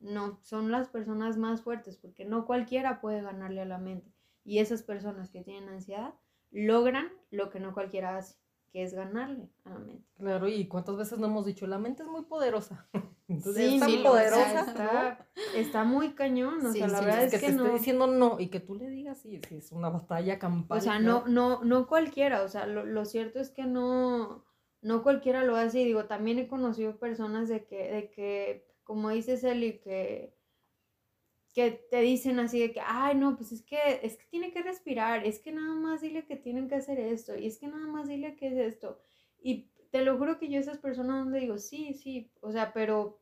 No, 0.00 0.38
son 0.40 0.70
las 0.70 0.88
personas 0.88 1.36
más 1.36 1.60
fuertes, 1.60 1.98
porque 1.98 2.24
no 2.24 2.46
cualquiera 2.46 3.02
puede 3.02 3.20
ganarle 3.20 3.60
a 3.60 3.66
la 3.66 3.76
mente. 3.76 4.10
Y 4.46 4.60
esas 4.60 4.82
personas 4.82 5.28
que 5.28 5.42
tienen 5.42 5.68
ansiedad 5.68 6.14
logran 6.52 7.12
lo 7.30 7.50
que 7.50 7.60
no 7.60 7.74
cualquiera 7.74 8.16
hace, 8.16 8.36
que 8.72 8.82
es 8.82 8.94
ganarle 8.94 9.50
a 9.64 9.68
la 9.68 9.80
mente. 9.80 10.08
Claro, 10.16 10.48
y 10.48 10.68
cuántas 10.68 10.96
veces 10.96 11.18
no 11.18 11.26
hemos 11.26 11.44
dicho, 11.44 11.66
la 11.66 11.78
mente 11.78 12.02
es 12.02 12.08
muy 12.08 12.22
poderosa. 12.22 12.88
Entonces, 13.28 13.66
Sí, 13.66 13.74
es 13.74 13.80
tan 13.80 13.90
sí, 13.90 14.02
poderosa. 14.02 14.62
o 14.62 14.64
sea, 14.64 14.64
Está, 14.64 15.28
está 15.52 15.84
muy 15.84 16.14
cañón, 16.14 16.64
o 16.66 16.72
Sí, 16.72 16.78
sea, 16.78 16.88
la 16.88 17.00
verdad 17.00 17.24
es 17.24 17.34
es 17.34 17.40
que, 17.40 17.46
que 17.46 17.52
te 17.52 17.52
no. 17.52 17.64
esté 17.64 17.78
diciendo 17.78 18.06
no 18.06 18.40
y 18.40 18.48
que 18.48 18.60
tú 18.60 18.74
le 18.74 18.88
digas 18.88 19.18
sí, 19.20 19.40
sí, 19.48 19.56
es 19.56 19.70
una 19.72 19.90
batalla 19.90 20.38
campal. 20.38 20.78
O 20.78 20.80
sea, 20.80 20.98
no, 20.98 21.26
no, 21.26 21.62
no 21.64 21.86
cualquiera, 21.88 22.42
o 22.42 22.48
sea, 22.48 22.66
lo, 22.66 22.84
lo 22.84 23.04
cierto 23.04 23.38
es 23.40 23.50
que 23.50 23.64
no, 23.64 24.44
no 24.82 25.02
cualquiera 25.02 25.44
lo 25.44 25.56
hace 25.56 25.80
y 25.80 25.84
digo, 25.84 26.06
también 26.06 26.38
he 26.38 26.48
conocido 26.48 26.98
personas 26.98 27.48
de 27.48 27.64
que, 27.66 27.90
de 27.92 28.10
que, 28.10 28.66
como 28.84 29.10
dices 29.10 29.44
Eli, 29.44 29.78
que, 29.80 30.34
que 31.54 31.70
te 31.90 32.00
dicen 32.00 32.38
así 32.38 32.60
de 32.60 32.72
que, 32.72 32.80
ay, 32.84 33.16
no, 33.16 33.36
pues 33.36 33.52
es 33.52 33.62
que, 33.62 33.78
es 34.02 34.16
que 34.16 34.26
tiene 34.30 34.52
que 34.52 34.62
respirar, 34.62 35.26
es 35.26 35.40
que 35.40 35.52
nada 35.52 35.74
más 35.74 36.00
dile 36.00 36.24
que 36.26 36.36
tienen 36.36 36.68
que 36.68 36.76
hacer 36.76 37.00
esto, 37.00 37.36
y 37.36 37.46
es 37.46 37.58
que 37.58 37.66
nada 37.68 37.86
más 37.86 38.06
dile 38.08 38.36
que 38.36 38.48
es 38.48 38.54
esto. 38.74 39.00
Y 39.40 39.70
te 39.90 40.02
lo 40.04 40.18
juro 40.18 40.38
que 40.38 40.48
yo 40.48 40.58
a 40.58 40.60
esas 40.60 40.78
personas 40.78 41.24
donde 41.24 41.40
digo, 41.40 41.58
sí, 41.58 41.94
sí, 41.94 42.32
o 42.40 42.52
sea, 42.52 42.72
pero, 42.72 43.20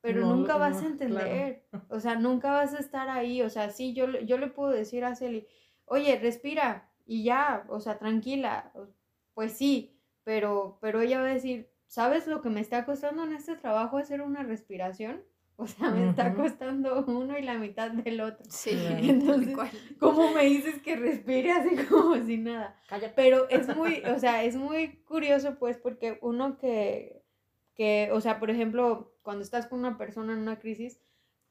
pero 0.00 0.20
No, 0.20 0.26
nunca 0.26 0.56
no, 0.56 0.58
vas 0.58 0.82
a 0.82 0.86
claro. 1.06 1.34
entender, 1.34 1.68
o 1.88 2.00
sea, 2.00 2.16
nunca 2.16 2.52
vas 2.52 2.74
a 2.74 2.78
estar 2.80 3.08
ahí, 3.08 3.42
o 3.42 3.50
sea, 3.50 3.70
sí, 3.70 3.94
yo, 3.94 4.06
le- 4.06 4.26
yo 4.26 4.38
le 4.38 4.48
puedo 4.48 4.70
decir 4.72 5.04
a 5.04 5.14
Celi, 5.16 5.46
oye, 5.86 6.18
respira 6.18 6.92
y 7.06 7.24
ya, 7.24 7.66
o 7.68 7.80
sea, 7.80 7.98
tranquila, 7.98 8.72
pues 9.34 9.52
sí, 9.54 10.00
pero, 10.24 10.78
pero 10.80 11.00
ella 11.00 11.20
va 11.20 11.26
a 11.28 11.34
decir, 11.34 11.70
¿sabes 11.86 12.26
lo 12.26 12.42
que 12.42 12.50
me 12.50 12.60
está 12.60 12.84
costando 12.86 13.24
en 13.24 13.32
este 13.32 13.56
trabajo 13.56 13.98
hacer 13.98 14.22
una 14.22 14.42
respiración? 14.42 15.24
O 15.56 15.66
sea, 15.68 15.90
me 15.90 16.10
está 16.10 16.34
costando 16.34 17.04
uno 17.06 17.38
y 17.38 17.42
la 17.42 17.56
mitad 17.58 17.90
del 17.90 18.20
otro. 18.20 18.44
Sí, 18.48 18.72
Entonces, 19.02 19.54
cual. 19.54 19.70
¿Cómo 20.00 20.32
me 20.32 20.44
dices 20.46 20.82
que 20.82 20.96
respire 20.96 21.52
así 21.52 21.76
como 21.88 22.16
si 22.24 22.38
nada? 22.38 22.76
Cállate. 22.88 23.14
Pero 23.14 23.48
es 23.48 23.74
muy, 23.76 24.02
o 24.04 24.18
sea, 24.18 24.42
es 24.42 24.56
muy 24.56 24.96
curioso 25.04 25.56
pues 25.58 25.76
porque 25.76 26.18
uno 26.22 26.58
que, 26.58 27.22
que, 27.74 28.10
o 28.12 28.20
sea, 28.20 28.40
por 28.40 28.50
ejemplo, 28.50 29.14
cuando 29.22 29.42
estás 29.44 29.66
con 29.66 29.78
una 29.78 29.96
persona 29.96 30.32
en 30.32 30.40
una 30.40 30.58
crisis, 30.58 31.00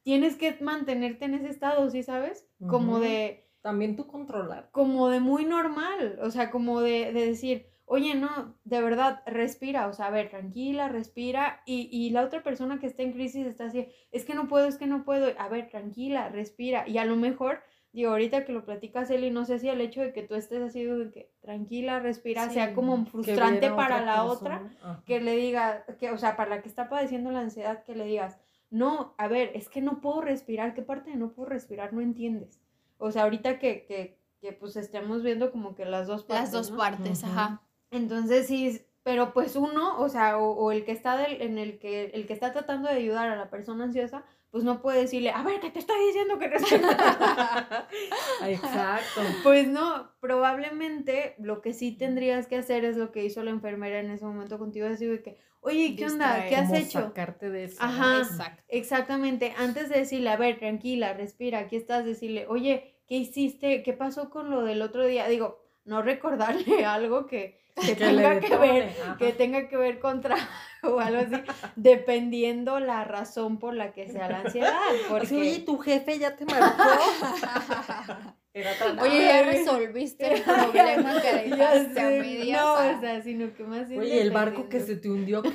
tienes 0.02 0.36
que 0.36 0.58
mantenerte 0.60 1.26
en 1.26 1.36
ese 1.36 1.50
estado, 1.50 1.90
¿sí 1.90 2.04
sabes? 2.04 2.46
Como 2.68 3.00
de, 3.00 3.48
También 3.62 3.96
tú 3.96 4.06
controlar. 4.08 4.70
como 4.72 5.08
de 5.10 5.22
muy 5.22 5.46
normal, 5.46 6.20
o 6.22 6.30
sea, 6.30 6.52
como 6.52 6.82
de, 6.82 7.14
de 7.14 7.26
decir, 7.28 7.73
oye, 7.86 8.16
no, 8.16 8.56
de 8.64 8.82
verdad, 8.82 9.22
respira, 9.26 9.88
o 9.88 9.94
sea, 9.94 10.08
a 10.08 10.12
ver, 10.12 10.30
tranquila, 10.30 10.88
respira, 10.88 11.62
y, 11.66 11.90
y 11.92 12.10
la 12.12 12.24
otra 12.24 12.44
persona 12.44 12.80
que 12.80 12.88
está 12.88 13.04
en 13.04 13.14
crisis 13.14 13.46
está 13.46 13.66
así, 13.66 13.88
es 14.12 14.26
que 14.26 14.36
no 14.36 14.48
puedo, 14.48 14.68
es 14.68 14.78
que 14.78 14.88
no 14.88 15.04
puedo, 15.04 15.28
a 15.38 15.50
ver, 15.50 15.70
tranquila, 15.70 16.30
respira, 16.30 16.88
y 16.88 16.98
a 16.98 17.06
lo 17.06 17.16
mejor, 17.16 17.62
digo, 17.92 18.12
ahorita 18.12 18.46
que 18.46 18.54
lo 18.54 18.66
platicas, 18.66 19.10
Eli, 19.10 19.32
no 19.32 19.46
sé 19.46 19.60
si 19.60 19.70
el 19.70 19.82
hecho 19.82 20.02
de 20.02 20.14
que 20.14 20.24
tú 20.24 20.36
estés 20.36 20.62
así, 20.62 20.84
de 20.84 21.12
que 21.12 21.32
tranquila, 21.42 22.00
respira, 22.00 22.48
Sí, 22.48 22.56
sea 22.56 22.74
como 22.74 23.06
frustrante 23.06 23.70
para 23.70 23.98
otra 23.98 24.06
la 24.06 24.24
otra. 24.24 24.72
Ajá. 24.82 25.04
que 25.06 25.20
le 25.20 25.36
diga, 25.36 25.86
que, 26.00 26.10
o 26.12 26.18
sea, 26.18 26.36
para 26.36 26.50
la 26.56 26.62
que 26.62 26.70
está 26.70 26.90
padeciendo 26.90 27.32
la 27.32 27.42
ansiedad, 27.42 27.84
que 27.84 27.96
le 27.96 28.06
digas, 28.06 28.40
no, 28.72 29.14
a 29.20 29.28
ver, 29.28 29.52
es 29.54 29.70
que 29.70 29.82
no 29.82 30.02
puedo 30.02 30.22
respirar, 30.22 30.74
¿qué 30.74 30.82
parte 30.82 31.12
de 31.12 31.18
no 31.18 31.34
puedo 31.34 31.50
respirar 31.50 31.94
no 31.94 32.02
entiendes? 32.02 32.60
O 32.98 33.12
sea, 33.12 33.24
ahorita 33.24 33.60
que, 33.60 33.86
que, 33.86 34.18
que 34.40 34.54
pues 34.54 34.76
estemos 34.78 35.22
viendo 35.22 35.52
como 35.52 35.76
que 35.76 35.86
las 35.86 36.08
dos 36.08 36.24
partes. 36.24 36.46
Las 36.46 36.52
dos 36.52 36.72
¿no? 36.72 36.78
partes, 36.78 37.24
ajá. 37.24 37.62
Entonces 37.94 38.48
sí, 38.48 38.82
pero 39.04 39.34
pues 39.34 39.56
uno, 39.56 40.00
o 40.00 40.10
sea, 40.10 40.38
o, 40.38 40.52
o 40.52 40.72
el 40.72 40.84
que 40.84 40.92
está 40.92 41.16
del- 41.18 41.42
en 41.42 41.58
el 41.58 41.78
que, 41.80 42.06
el 42.14 42.26
que 42.28 42.34
está 42.34 42.52
tratando 42.52 42.90
de 42.90 42.96
ayudar 42.96 43.30
a 43.30 43.36
la 43.36 43.50
persona 43.50 43.84
ansiosa, 43.86 44.24
pues 44.52 44.64
no 44.64 44.82
puede 44.82 45.02
decirle, 45.02 45.32
a 45.32 45.42
ver, 45.44 45.60
que 45.60 45.72
te 45.72 45.80
estoy 45.80 45.98
diciendo 46.08 46.38
que 46.38 46.48
respires. 46.48 46.86
Exacto. 48.46 49.22
Pues 49.44 49.68
no, 49.68 50.12
probablemente 50.20 51.36
lo 51.40 51.62
que 51.62 51.74
sí 51.74 51.92
tendrías 51.92 52.48
que 52.48 52.58
hacer 52.58 52.86
es 52.86 52.98
lo 52.98 53.12
que 53.12 53.24
hizo 53.26 53.44
la 53.44 53.52
enfermera 53.52 54.00
en 54.00 54.12
ese 54.12 54.26
momento 54.26 54.58
contigo, 54.60 54.88
decir 54.88 55.10
de 55.10 55.24
que, 55.24 55.38
oye, 55.62 55.96
¿qué 55.98 56.06
onda? 56.06 56.46
¿Qué 56.48 56.56
has 56.56 56.72
hecho? 56.74 57.02
Sacarte 57.02 57.50
de 57.50 57.66
eso. 57.66 57.78
Ajá. 57.82 58.20
Exacto. 58.20 58.64
Exactamente, 58.68 59.54
antes 59.58 59.90
de 59.90 60.00
decirle, 60.00 60.30
a 60.30 60.38
ver, 60.38 60.60
tranquila, 60.60 61.14
respira, 61.14 61.60
aquí 61.60 61.76
estás, 61.76 62.06
decirle, 62.06 62.46
oye, 62.48 62.96
¿qué 63.08 63.16
hiciste? 63.16 63.84
¿Qué 63.84 63.94
pasó 63.94 64.30
con 64.30 64.50
lo 64.50 64.64
del 64.64 64.82
otro 64.82 65.06
día? 65.06 65.28
Digo, 65.28 65.60
no 65.86 66.02
recordarle 66.02 66.86
algo 66.86 67.26
que, 67.28 67.60
que 67.76 67.96
Que 67.96 68.12
le 68.12 68.22
tenga 68.22 68.40
que 68.40 68.58
ver, 68.58 68.94
ajá. 69.02 69.18
que 69.18 69.32
tenga 69.34 69.68
que 69.68 69.78
ver 69.78 70.00
con 70.00 70.22
trabajo 70.22 70.48
o 70.84 71.00
algo 71.00 71.22
así, 71.22 71.44
dependiendo 71.76 72.80
la 72.80 73.04
razón 73.04 73.58
por 73.60 73.74
la 73.74 73.92
que 73.94 74.08
sea 74.10 74.30
la 74.30 74.40
ansiedad, 74.42 74.72
porque... 75.10 75.26
Así, 75.26 75.36
oye, 75.40 75.60
tu 75.60 75.78
jefe 75.80 76.20
ya 76.20 76.36
te 76.36 76.46
marcó. 76.46 76.84
Era 78.56 78.78
tan- 78.78 79.00
Oye, 79.00 79.24
ya 79.26 79.42
resolviste 79.42 80.32
el 80.32 80.42
problema 80.44 81.20
que 81.20 81.50
Ya 81.50 81.72
dejaste 81.74 82.00
a 82.00 82.10
sé, 82.10 82.20
medias. 82.20 82.62
no, 82.62 82.68
ah. 82.76 82.94
o 82.96 83.02
sea, 83.02 83.24
sino 83.24 83.52
que 83.56 83.64
más 83.64 83.88
Oye, 83.90 84.22
el 84.22 84.30
barco 84.30 84.70
que 84.70 84.80
se 84.80 84.96
te 84.96 85.10
hundió. 85.10 85.42
¿qué? 85.42 85.50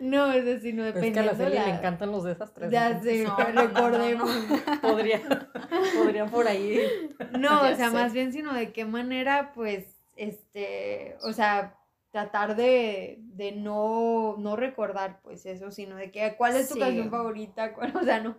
No, 0.00 0.28
o 0.28 0.32
sea, 0.32 0.58
sino 0.60 0.82
Pero 0.84 0.98
es 1.00 1.12
que 1.12 1.18
a 1.20 1.22
la 1.22 1.34
serie 1.34 1.54
la... 1.58 1.66
le 1.66 1.72
encantan 1.74 2.12
los 2.12 2.24
desastres. 2.24 2.70
Ya 2.70 3.00
sé, 3.00 3.24
No, 3.24 3.34
pero 3.36 3.52
no, 3.52 3.62
no, 3.62 3.68
recordemos. 3.68 4.30
Podría, 4.82 5.20
podrían 5.96 6.30
por 6.30 6.46
ahí. 6.48 6.80
No, 7.38 7.64
Ya 7.66 7.72
o 7.72 7.76
sea, 7.76 7.88
sé. 7.90 7.94
más 7.94 8.12
bien, 8.12 8.32
sino 8.32 8.52
de 8.54 8.72
qué 8.72 8.84
manera, 8.84 9.52
pues, 9.54 9.86
este, 10.16 11.16
o 11.22 11.32
sea, 11.32 11.78
tratar 12.10 12.56
de, 12.56 13.18
de 13.20 13.52
no, 13.52 14.36
no 14.38 14.56
recordar, 14.56 15.20
pues, 15.22 15.44
eso, 15.46 15.70
sino 15.70 15.96
de 15.96 16.10
que, 16.10 16.34
¿cuál 16.38 16.56
es 16.56 16.68
tu 16.68 16.74
Sí. 16.74 16.80
canción 16.80 17.10
favorita? 17.10 17.74
¿Cuál? 17.74 17.94
O 17.96 18.02
sea, 18.04 18.20
no, 18.20 18.38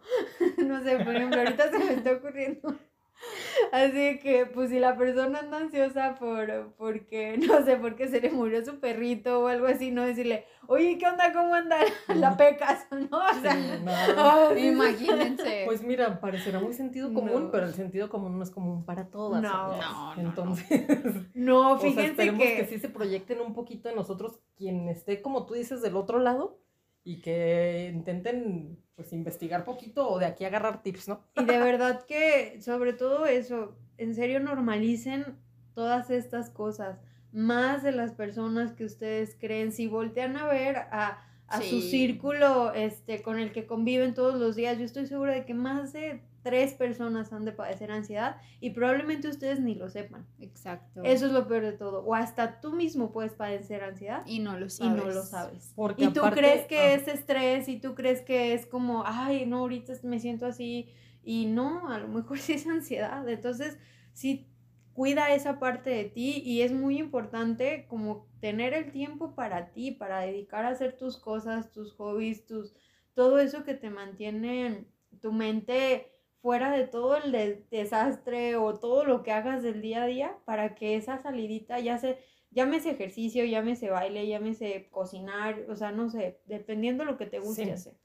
no 0.57 0.83
sé, 0.83 0.97
por 0.97 1.15
ejemplo, 1.15 1.39
ahorita 1.39 1.69
se 1.71 1.79
me 1.79 1.93
está 1.93 2.11
ocurriendo. 2.13 2.75
Así 3.71 4.19
que, 4.19 4.45
pues, 4.45 4.69
si 4.69 4.79
la 4.79 4.95
persona 4.97 5.39
anda 5.39 5.57
ansiosa 5.57 6.15
por, 6.15 6.73
porque, 6.77 7.37
no 7.47 7.63
sé, 7.65 7.77
porque 7.77 8.07
se 8.07 8.21
le 8.21 8.29
murió 8.29 8.63
su 8.63 8.79
perrito 8.79 9.41
o 9.41 9.47
algo 9.47 9.67
así, 9.67 9.91
no 9.91 10.03
decirle, 10.03 10.45
oye, 10.67 10.97
¿qué 10.97 11.07
onda? 11.07 11.33
¿Cómo 11.33 11.53
anda 11.53 11.77
la 12.15 12.37
pecas? 12.37 12.87
¿No? 12.91 13.17
O 13.17 13.41
sea, 13.41 13.53
Sí, 13.53 13.83
no. 13.83 14.49
sí, 14.49 14.55
sí. 14.61 14.67
Imagínense. 14.67 15.63
Pues 15.65 15.83
mira, 15.83 16.19
parecerá 16.19 16.59
muy 16.59 16.73
sentido 16.73 17.13
común, 17.13 17.45
No. 17.45 17.51
pero 17.51 17.65
el 17.65 17.73
sentido 17.73 18.09
común 18.09 18.37
no 18.37 18.43
es 18.43 18.51
común 18.51 18.85
para 18.85 19.09
todas. 19.09 19.41
No. 19.41 19.49
No, 19.49 19.77
no, 19.77 20.15
no. 20.15 20.21
Entonces, 20.21 20.87
No, 21.33 21.73
o 21.73 21.79
sea, 21.79 21.89
fíjense 21.89 22.11
esperemos 22.11 22.41
que... 22.41 22.55
que... 22.57 22.65
sí 22.65 22.79
se 22.79 22.89
proyecten 22.89 23.41
un 23.41 23.53
poquito 23.53 23.89
en 23.89 23.95
nosotros, 23.95 24.39
quien 24.55 24.87
esté, 24.89 25.21
como 25.21 25.45
tú 25.45 25.53
dices, 25.55 25.81
del 25.81 25.95
otro 25.95 26.19
lado 26.19 26.59
y 27.03 27.21
que 27.21 27.91
intenten, 27.93 28.83
pues, 28.97 29.13
investigar 29.13 29.63
poquito 29.63 30.09
o 30.09 30.17
de 30.17 30.25
aquí 30.25 30.43
agarrar 30.43 30.81
tips, 30.81 31.07
¿no? 31.07 31.21
Y 31.35 31.45
de 31.45 31.59
verdad 31.59 32.03
que, 32.05 32.59
sobre 32.61 32.93
todo 32.93 33.27
eso, 33.27 33.75
en 33.99 34.15
serio 34.15 34.39
normalicen 34.39 35.37
todas 35.75 36.09
estas 36.09 36.49
cosas, 36.49 36.97
más 37.31 37.83
de 37.83 37.91
las 37.91 38.13
personas 38.13 38.73
que 38.73 38.83
ustedes 38.83 39.37
creen. 39.39 39.71
Si 39.71 39.87
voltean 39.87 40.35
a 40.35 40.47
ver 40.47 40.77
a, 40.77 41.23
a 41.47 41.61
su 41.61 41.81
círculo 41.81 42.73
este, 42.73 43.21
con 43.21 43.37
el 43.37 43.51
que 43.51 43.67
conviven 43.67 44.15
todos 44.15 44.33
los 44.39 44.55
días, 44.55 44.79
yo 44.79 44.85
estoy 44.85 45.05
segura 45.05 45.33
de 45.33 45.45
que 45.45 45.53
más 45.53 45.93
de 45.93 46.23
tres 46.47 46.73
personas 46.73 47.33
han 47.33 47.43
de 47.43 47.51
padecer 47.51 47.91
ansiedad 47.91 48.37
y 48.61 48.69
probablemente 48.69 49.27
ustedes 49.27 49.59
ni 49.59 49.75
lo 49.75 49.89
sepan. 49.89 50.25
Exacto. 50.39 51.01
Eso 51.03 51.25
es 51.25 51.33
lo 51.33 51.45
peor 51.45 51.63
de 51.63 51.73
todo. 51.73 52.05
O 52.05 52.15
hasta 52.15 52.61
tú 52.61 52.71
mismo 52.73 53.11
puedes 53.11 53.33
padecer 53.33 53.83
ansiedad 53.83 54.23
Y 54.25 54.39
no 54.39 54.57
lo 54.57 54.67
y 54.67 54.69
sabes. 54.69 55.03
no 55.03 55.09
lo 55.11 55.23
sabes. 55.23 55.73
Porque 55.75 56.05
Y 56.05 56.07
tú 56.13 56.21
aparte- 56.21 56.39
crees 56.39 56.65
que 56.67 56.77
ah. 56.79 56.93
es 56.93 57.07
estrés 57.09 57.67
y 57.67 57.79
tú 57.81 57.95
crees 57.95 58.21
que 58.21 58.53
es 58.53 58.65
como, 58.65 59.03
ay, 59.05 59.45
no, 59.45 59.57
ahorita 59.57 59.93
me 60.03 60.19
siento 60.19 60.45
así. 60.45 60.89
Y 61.23 61.47
no, 61.47 61.89
a 61.89 61.99
lo 61.99 62.07
mejor 62.07 62.39
sí 62.39 62.53
es 62.53 62.65
ansiedad. 62.67 63.27
Entonces, 63.27 63.77
sí, 64.13 64.47
cuida 64.93 65.33
esa 65.33 65.59
parte 65.59 65.89
de 65.89 66.05
ti 66.05 66.41
y 66.45 66.61
es 66.61 66.71
muy 66.71 66.97
importante 66.97 67.85
como 67.89 68.25
tener 68.39 68.73
el 68.73 68.91
tiempo 68.91 69.35
para 69.35 69.71
ti, 69.73 69.91
para 69.91 70.21
dedicar 70.21 70.63
a 70.65 70.69
hacer 70.69 70.95
tus 70.97 71.17
cosas, 71.17 71.71
tus 71.71 71.93
hobbies, 71.93 72.45
tus, 72.45 72.73
todo 73.13 73.39
eso 73.39 73.63
que 73.63 73.73
te 73.73 73.89
mantiene 73.89 74.85
tu 75.21 75.31
mente 75.33 76.11
fuera 76.41 76.71
de 76.71 76.87
todo 76.87 77.17
el 77.17 77.31
de- 77.31 77.65
desastre 77.71 78.55
o 78.55 78.79
todo 78.79 79.03
lo 79.05 79.23
que 79.23 79.31
hagas 79.31 79.63
del 79.63 79.81
día 79.81 80.03
a 80.03 80.07
día 80.07 80.37
para 80.45 80.75
que 80.75 80.95
esa 80.95 81.17
salidita 81.17 81.79
ya 81.79 81.97
se 81.97 82.19
llámese 82.51 82.91
ejercicio, 82.91 83.43
llámese 83.45 83.89
baile, 83.89 84.27
llámese 84.27 84.87
cocinar, 84.89 85.65
o 85.69 85.75
sea, 85.75 85.91
no 85.91 86.09
sé, 86.09 86.39
dependiendo 86.45 87.03
lo 87.05 87.17
que 87.17 87.25
te 87.25 87.39
guste 87.39 87.65
Sí. 87.65 87.71
hacer. 87.71 87.97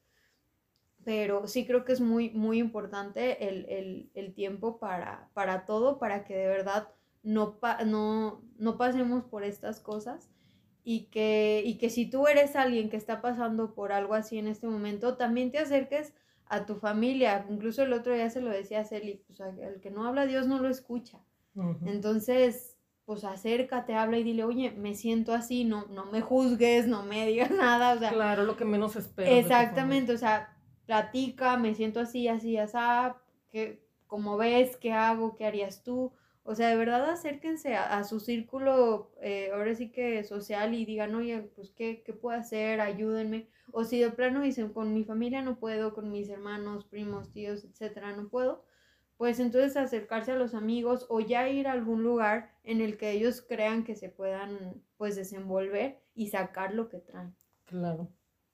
Pero 1.05 1.49
sí 1.49 1.67
creo 1.67 1.85
que 1.85 1.93
es 1.93 2.01
muy, 2.01 2.31
muy 2.31 2.59
importante 2.59 3.49
el, 3.49 3.67
el- 3.69 4.11
el 4.15 4.35
tiempo 4.35 4.79
para, 4.79 5.31
para 5.35 5.65
todo, 5.67 5.99
para 5.99 6.25
que 6.25 6.37
de 6.37 6.47
verdad 6.47 6.89
no, 7.25 7.59
pa- 7.59 7.85
no, 7.85 8.43
no 8.57 8.77
pasemos 8.79 9.25
por 9.25 9.43
estas 9.45 9.81
cosas 9.81 10.31
y 10.85 11.07
que, 11.07 11.63
y 11.65 11.79
que 11.79 11.91
si 11.91 12.09
tú 12.09 12.27
eres 12.29 12.55
alguien 12.57 12.89
que 12.91 12.97
está 12.97 13.21
pasando 13.21 13.75
por 13.75 13.93
algo 13.93 14.15
así 14.15 14.39
en 14.39 14.47
este 14.49 14.67
momento, 14.69 15.17
también 15.17 15.51
te 15.51 15.59
acerques 15.59 16.13
a 16.53 16.67
tu 16.67 16.77
familia. 16.77 17.47
Incluso 17.49 17.83
el 17.83 17.95
otro 17.95 18.15
día 18.15 18.29
se 18.29 18.43
lo 18.43 18.51
decía 18.51 18.81
a 18.81 18.85
Celi, 18.85 19.25
pues 19.27 19.41
al 19.41 19.81
que 19.81 19.91
no 19.91 20.07
habla 20.07 20.27
Dios 20.27 20.47
no 20.47 20.59
lo 20.59 20.69
escucha. 20.69 21.19
Ujú. 21.55 21.89
Entonces, 21.89 22.77
pues 23.07 23.25
acércate, 23.25 23.95
habla 23.95 24.19
y 24.19 24.23
dile, 24.23 24.45
oye, 24.45 24.71
me 24.71 24.95
siento 24.95 25.33
así, 25.33 25.65
no, 25.65 25.87
no 25.87 26.05
me 26.05 26.21
juzgues, 26.21 26.87
no 26.87 27.05
me 27.05 27.27
digas 27.27 27.51
nada, 27.51 27.95
o 27.95 27.99
sea, 27.99 28.11
Claro, 28.11 28.45
lo 28.45 28.59
que 28.59 28.67
menos 28.67 28.93
tu 28.93 29.23
exactamente, 29.23 30.13
o 30.13 30.19
sea, 30.19 30.55
platica, 30.85 31.57
me 31.57 31.75
siento 31.75 32.01
así, 32.01 32.29
así, 32.29 32.59
así, 32.59 33.17
que 33.51 33.83
como 34.07 34.37
ves, 34.37 34.77
qué 34.77 34.93
hago, 34.93 35.35
qué 35.37 35.47
harías 35.47 35.83
tú, 35.83 36.13
o 36.45 36.55
sea, 36.55 36.69
de 36.69 36.77
verdad 36.77 37.09
acérquense 37.11 37.75
a, 37.77 37.99
a 37.99 38.05
su 38.05 38.21
círculo, 38.21 39.13
eh, 39.21 39.51
ahora 39.53 39.75
sí 39.75 39.91
que 39.93 40.25
social 40.25 40.75
y 40.75 40.85
digan, 40.85 41.15
oye, 41.15 41.41
pues, 41.55 41.71
¿qué, 41.71 42.03
¿qué 42.05 42.13
puedo 42.13 42.37
hacer? 42.39 42.81
Ayúdenme. 42.81 43.49
O 43.73 43.85
si 43.85 44.01
de 44.01 44.11
plano 44.11 44.43
dicen, 44.43 44.73
con 44.73 44.93
mi 44.93 45.05
familia 45.05 45.43
no 45.43 45.59
puedo, 45.59 45.95
con 45.95 46.11
mis 46.11 46.29
hermanos, 46.29 46.85
primos, 46.87 47.33
tíos, 47.33 47.65
etcétera, 47.65 48.15
no 48.17 48.29
puedo, 48.29 48.65
pues 49.17 49.39
entonces 49.39 49.77
acercarse 49.77 50.33
a 50.33 50.37
los 50.37 50.55
amigos 50.55 51.07
o 51.09 51.21
ya 51.21 51.49
ir 51.49 51.69
a 51.69 51.73
algún 51.73 52.03
lugar 52.03 52.51
en 52.65 52.81
el 52.81 52.97
que 52.99 53.13
ellos 53.13 53.41
crean 53.41 53.85
que 53.85 53.95
se 53.95 54.09
puedan, 54.09 54.83
pues, 54.97 55.17
desenvolver 55.17 56.03
y 56.15 56.29
sacar 56.29 56.75
lo 56.75 56.89
que 56.89 56.99
traen. 56.99 57.35
Claro. 57.67 58.09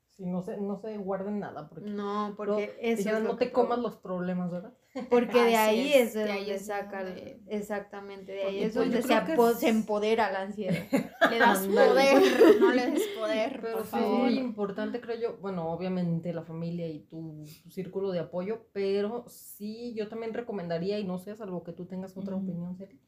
Sí, 0.09 0.27
no 0.27 0.43
se, 0.43 0.61
no 0.61 0.77
se 0.77 0.99
guarden 0.99 1.39
nada, 1.39 1.69
porque 1.69 1.89
No, 1.91 2.31
no, 2.31 2.37
porque 2.37 2.77
eso 2.81 3.11
es 3.11 3.23
no 3.23 3.37
te 3.37 3.53
comas 3.53 3.79
los 3.79 3.97
problemas, 3.97 4.51
¿verdad? 4.51 4.75
Porque 5.11 5.45
de 5.45 5.55
ahí 5.57 5.93
es, 5.93 6.09
es, 6.09 6.15
de 6.15 6.25
de 6.25 6.33
ahí 6.33 6.39
donde 6.41 6.55
es 6.55 6.67
saca, 6.67 7.05
donde- 7.05 7.41
exactamente, 7.49 8.33
de 8.33 8.43
ahí 8.43 8.57
es 8.63 8.73
pues, 8.73 8.75
donde 8.75 9.03
se, 9.03 9.09
creo 9.09 9.25
que 9.27 9.33
apo- 9.35 9.51
es- 9.51 9.59
se 9.59 9.69
empodera 9.69 10.33
la 10.33 10.41
ansiedad. 10.43 10.75
Le 11.31 11.39
das 11.39 11.67
poder, 11.67 12.23
no 12.61 12.73
le 12.73 12.91
des 12.91 13.07
poder, 13.09 13.59
Pero 13.61 13.77
por 13.77 13.85
sí, 13.85 13.91
favor. 13.91 14.19
muy 14.25 14.39
importante, 14.39 15.01
creo 15.01 15.21
yo, 15.21 15.37
bueno, 15.39 15.71
obviamente 15.71 16.33
la 16.33 16.43
familia 16.43 16.89
y 16.89 17.01
tu, 17.01 17.45
tu 17.63 17.71
círculo 17.71 18.11
de 18.11 18.21
apoyo, 18.21 18.67
pero 18.73 19.25
sí, 19.29 19.95
yo 19.95 20.09
también 20.09 20.33
recomendaría, 20.35 20.99
y 20.99 21.05
no 21.05 21.19
sé, 21.19 21.37
salvo 21.37 21.63
que 21.65 21.73
tú 21.73 21.87
tengas 21.87 22.17
otra 22.17 22.35
opinión, 22.37 22.77
Celi, 22.77 22.99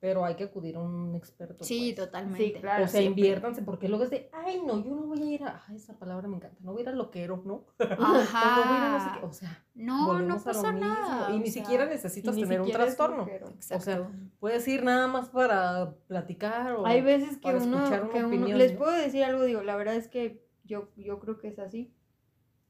pero 0.00 0.24
hay 0.24 0.34
que 0.34 0.44
acudir 0.44 0.76
a 0.76 0.80
un 0.80 1.14
experto. 1.14 1.62
Sí, 1.62 1.92
pues. 1.94 2.06
totalmente. 2.06 2.42
Sí, 2.42 2.52
claro. 2.54 2.84
O 2.84 2.88
sea, 2.88 3.00
siempre. 3.02 3.20
inviértanse, 3.20 3.60
porque 3.62 3.86
luego 3.88 4.04
es 4.04 4.10
de, 4.10 4.30
ay, 4.32 4.62
no, 4.66 4.82
yo 4.82 4.94
no 4.94 5.02
voy 5.02 5.20
a 5.22 5.26
ir 5.26 5.44
a, 5.44 5.62
ay, 5.68 5.76
esa 5.76 5.98
palabra 5.98 6.26
me 6.26 6.36
encanta, 6.36 6.56
no 6.62 6.72
voy 6.72 6.80
a 6.80 6.82
ir 6.84 6.88
al 6.88 6.96
loquero, 6.96 7.42
¿no? 7.44 7.66
O 7.78 7.84
no 7.84 7.96
voy 7.96 8.06
a 8.08 8.20
ir 8.22 8.36
a 8.36 8.90
no 8.92 8.98
sé 9.00 9.10
qué, 9.12 9.18
Ajá. 9.18 9.26
o 9.26 9.32
sea, 9.32 9.64
No, 9.74 10.18
no 10.20 10.34
a 10.36 10.38
pasa 10.38 10.72
mismo, 10.72 10.86
nada. 10.88 11.30
Y 11.34 11.38
ni 11.38 11.50
sea, 11.50 11.62
siquiera 11.62 11.84
necesitas 11.84 12.34
ni 12.34 12.42
tener 12.44 12.60
un 12.60 12.66
siquiera 12.66 12.84
trastorno. 12.86 13.24
O 13.24 13.60
sea, 13.60 13.76
Exacto. 13.76 14.10
puedes 14.38 14.66
ir 14.68 14.82
nada 14.84 15.06
más 15.06 15.28
para 15.28 15.94
platicar 16.08 16.72
o... 16.72 16.86
Hay 16.86 17.02
veces 17.02 17.36
que 17.36 17.42
para 17.42 17.58
uno, 17.58 17.76
escuchar 17.78 18.04
una 18.04 18.12
que 18.12 18.18
uno- 18.20 18.28
opinión, 18.28 18.58
les 18.58 18.72
¿no? 18.72 18.78
puedo 18.78 18.92
decir 18.92 19.22
algo, 19.22 19.44
digo, 19.44 19.62
la 19.62 19.76
verdad 19.76 19.96
es 19.96 20.08
que 20.08 20.42
yo, 20.64 20.88
yo 20.96 21.18
creo 21.20 21.38
que 21.38 21.48
es 21.48 21.58
así. 21.58 21.92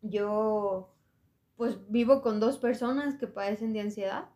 Yo, 0.02 0.94
pues, 1.56 1.78
vivo 1.90 2.22
con 2.22 2.40
dos 2.40 2.58
personas 2.58 3.14
que 3.16 3.26
padecen 3.26 3.72
de 3.72 3.80
ansiedad. 3.82 4.30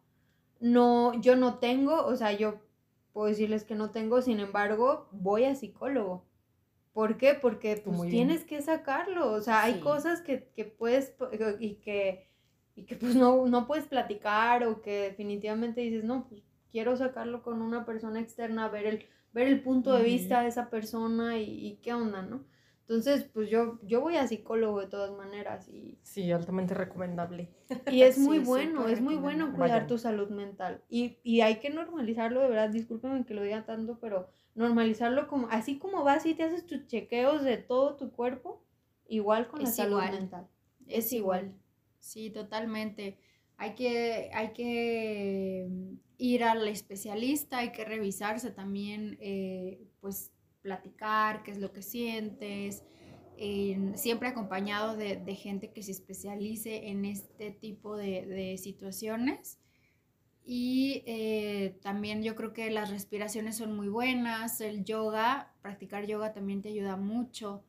No, 0.60 1.12
yo 1.20 1.36
no 1.36 1.58
tengo, 1.58 2.04
o 2.06 2.14
sea, 2.16 2.32
yo 2.32 2.56
puedo 3.14 3.28
decirles 3.28 3.64
que 3.64 3.76
no 3.76 3.92
tengo, 3.92 4.22
sin 4.22 4.40
embargo, 4.40 5.08
voy 5.12 5.44
a 5.46 5.56
psicólogo. 5.56 6.26
¿Por 6.92 7.18
qué? 7.18 7.34
Porque 7.34 7.76
pues 7.84 7.96
muy 7.96 8.08
bien. 8.10 8.10
tienes 8.10 8.44
que 8.44 8.62
sacarlo, 8.62 9.32
o 9.32 9.40
sea, 9.42 9.62
hay 9.64 9.74
Sí. 9.74 9.80
cosas 9.80 10.22
que, 10.22 10.50
que 10.56 10.64
puedes 10.66 11.14
y 11.60 11.76
que, 11.76 12.28
y 12.76 12.84
que 12.86 12.96
pues 12.96 13.16
no, 13.16 13.46
no 13.46 13.66
puedes 13.66 13.86
platicar 13.86 14.64
o 14.66 14.82
que 14.82 15.02
definitivamente 15.02 15.80
dices, 15.82 16.04
no, 16.04 16.28
pues 16.28 16.42
quiero 16.72 16.96
sacarlo 16.96 17.42
con 17.42 17.62
una 17.62 17.86
persona 17.86 18.20
externa, 18.20 18.68
ver 18.68 18.86
el, 18.86 19.06
ver 19.32 19.48
el 19.48 19.62
punto 19.62 19.94
de 19.94 20.04
vista 20.04 20.42
de 20.42 20.48
esa 20.48 20.70
persona 20.70 21.38
y, 21.38 21.66
y 21.66 21.76
qué 21.82 21.94
onda, 21.94 22.22
¿no? 22.22 22.44
Entonces, 22.86 23.24
pues 23.32 23.48
yo, 23.48 23.78
yo 23.82 24.02
voy 24.02 24.16
a 24.16 24.26
psicólogo 24.28 24.80
de 24.80 24.88
todas 24.88 25.16
maneras 25.16 25.68
y, 25.68 25.98
Sí, 26.02 26.30
altamente 26.30 26.74
recomendable. 26.74 27.48
y 27.90 28.02
es 28.02 28.18
muy 28.18 28.40
bueno, 28.40 28.86
es 28.88 29.00
muy 29.00 29.16
bueno 29.16 29.52
cuidar 29.52 29.70
Vayan. 29.70 29.86
tu 29.86 29.96
salud 29.96 30.28
mental. 30.28 30.82
Y, 30.90 31.16
y 31.22 31.40
hay 31.40 31.60
que 31.60 31.70
normalizarlo, 31.70 32.42
de 32.42 32.48
verdad, 32.48 32.68
discúlpenme 32.68 33.24
que 33.24 33.32
lo 33.32 33.42
diga 33.42 33.64
tanto, 33.64 33.98
pero 34.00 34.28
normalizarlo 34.54 35.28
como, 35.28 35.48
así 35.48 35.78
como 35.78 36.04
vas 36.04 36.26
y 36.26 36.34
te 36.34 36.42
haces 36.42 36.66
tus 36.66 36.86
chequeos 36.86 37.42
de 37.42 37.56
todo 37.56 37.96
tu 37.96 38.12
cuerpo, 38.12 38.62
igual 39.08 39.48
con 39.48 39.62
la 39.62 39.70
salud 39.70 39.92
igual. 39.92 40.12
mental. 40.12 40.46
Es 40.86 41.10
igual. 41.14 41.54
Sí, 42.00 42.28
totalmente. 42.28 43.16
Hay 43.56 43.74
que, 43.74 44.30
hay 44.34 44.52
que 44.52 45.68
mm, 45.70 45.94
ir 46.18 46.44
al 46.44 46.68
especialista, 46.68 47.58
hay 47.58 47.72
que 47.72 47.86
revisarse 47.86 48.50
también, 48.50 49.16
eh, 49.20 49.80
pues 50.02 50.33
platicar 50.64 51.42
qué 51.42 51.50
es 51.50 51.58
lo 51.58 51.72
que 51.72 51.82
sientes, 51.82 52.82
en- 53.36 53.98
siempre 53.98 54.28
acompañado 54.28 54.96
de, 54.96 55.34
gente 55.34 55.72
que 55.72 55.82
se 55.82 55.92
especialice 55.92 56.88
en 56.88 57.04
este 57.04 57.50
tipo 57.50 57.96
de, 57.96 58.56
situaciones. 58.58 59.60
Y 60.46 61.02
eh, 61.06 61.78
también 61.82 62.22
yo 62.22 62.34
creo 62.34 62.52
que 62.52 62.70
las 62.70 62.90
respiraciones 62.90 63.56
son 63.56 63.76
muy 63.76 63.88
buenas, 63.88 64.60
el 64.60 64.84
yoga, 64.84 65.52
practicar 65.62 66.06
yoga 66.06 66.32
también 66.32 66.62
te 66.62 66.70
ayuda 66.70 66.96
mucho. 66.96 67.64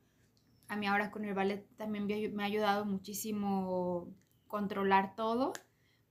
A 0.68 0.76
mí 0.78 0.88
ahora 0.88 1.12
con 1.12 1.26
el 1.26 1.34
ballet 1.34 1.66
también 1.76 2.06
me 2.34 2.44
ha 2.44 2.46
ayudado 2.46 2.86
muchísimo 2.86 4.08
controlar 4.48 5.16
todo, 5.16 5.54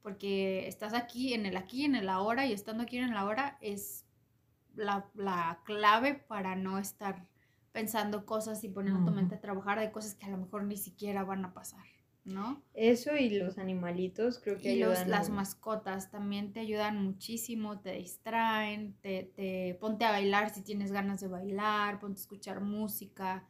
porque 0.02 0.68
estás 0.68 0.92
aquí 0.94 1.32
en 1.34 1.46
el 1.46 1.56
aquí, 1.56 1.84
en 1.84 1.94
el 1.94 2.08
ahora, 2.08 2.46
y 2.46 2.52
estando 2.52 2.82
aquí 2.82 2.98
en 2.98 3.10
el 3.10 3.16
ahora 3.16 3.58
es 3.60 4.03
la, 4.76 5.10
la 5.14 5.60
clave 5.64 6.14
para 6.14 6.56
no 6.56 6.78
estar 6.78 7.26
pensando 7.72 8.24
cosas 8.26 8.62
y 8.64 8.68
poniendo 8.68 9.02
tu 9.02 9.10
mente 9.12 9.34
a 9.36 9.40
trabajar 9.40 9.80
de 9.80 9.90
cosas 9.92 10.14
que 10.14 10.26
a 10.26 10.30
lo 10.30 10.38
mejor 10.38 10.64
ni 10.64 10.76
siquiera 10.76 11.24
van 11.24 11.44
a 11.44 11.52
pasar, 11.54 11.84
¿no? 12.24 12.62
Eso 12.74 13.16
y 13.16 13.30
los 13.30 13.58
animalitos 13.58 14.38
creo 14.38 14.58
que 14.60 14.70
Y 14.70 14.76
los, 14.76 15.06
las 15.06 15.30
mascotas 15.30 16.10
también 16.10 16.52
te 16.52 16.60
ayudan 16.60 17.02
muchísimo, 17.04 17.80
te 17.80 17.92
distraen, 17.92 18.94
te, 19.02 19.24
te 19.36 19.76
ponte 19.80 20.04
a 20.04 20.10
bailar 20.10 20.50
si 20.54 20.62
tienes 20.62 20.90
ganas 20.90 21.20
de 21.20 21.28
bailar, 21.28 22.00
ponte 22.00 22.18
a 22.18 22.22
escuchar 22.22 22.60
música. 22.60 23.46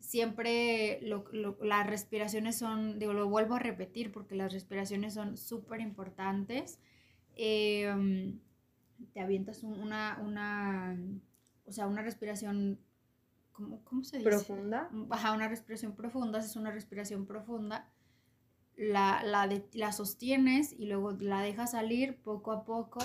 Siempre 0.00 1.00
lo- 1.02 1.24
lo- 1.32 1.58
las 1.62 1.86
respiraciones 1.86 2.58
son, 2.58 2.98
digo, 2.98 3.12
lo 3.12 3.28
vuelvo 3.28 3.54
a 3.54 3.58
repetir 3.58 4.10
porque 4.12 4.34
las 4.36 4.52
respiraciones 4.52 5.14
son 5.14 5.36
súper 5.36 5.80
importantes. 5.80 6.78
Em, 7.36 8.40
te 9.12 9.20
avientas 9.20 9.62
un- 9.62 9.78
una, 9.80 10.18
una, 10.24 10.96
o 11.66 11.72
sea, 11.72 11.86
una 11.86 12.02
respiración, 12.02 12.78
¿cómo, 13.52 13.82
cómo 13.84 14.04
se 14.04 14.18
dice? 14.18 14.30
profunda. 14.30 14.90
Ajá, 15.10 15.32
una 15.32 15.48
respiración 15.48 15.94
profunda, 15.94 16.38
haces 16.38 16.56
una 16.56 16.70
respiración 16.70 17.26
profunda, 17.26 17.90
la, 18.76 19.22
la, 19.24 19.46
de- 19.46 19.68
la 19.72 19.92
sostienes 19.92 20.72
y 20.72 20.86
luego 20.86 21.12
la 21.12 21.40
dejas 21.42 21.72
salir 21.72 22.16
poco 22.22 22.50
a 22.52 22.64
poco 22.64 22.98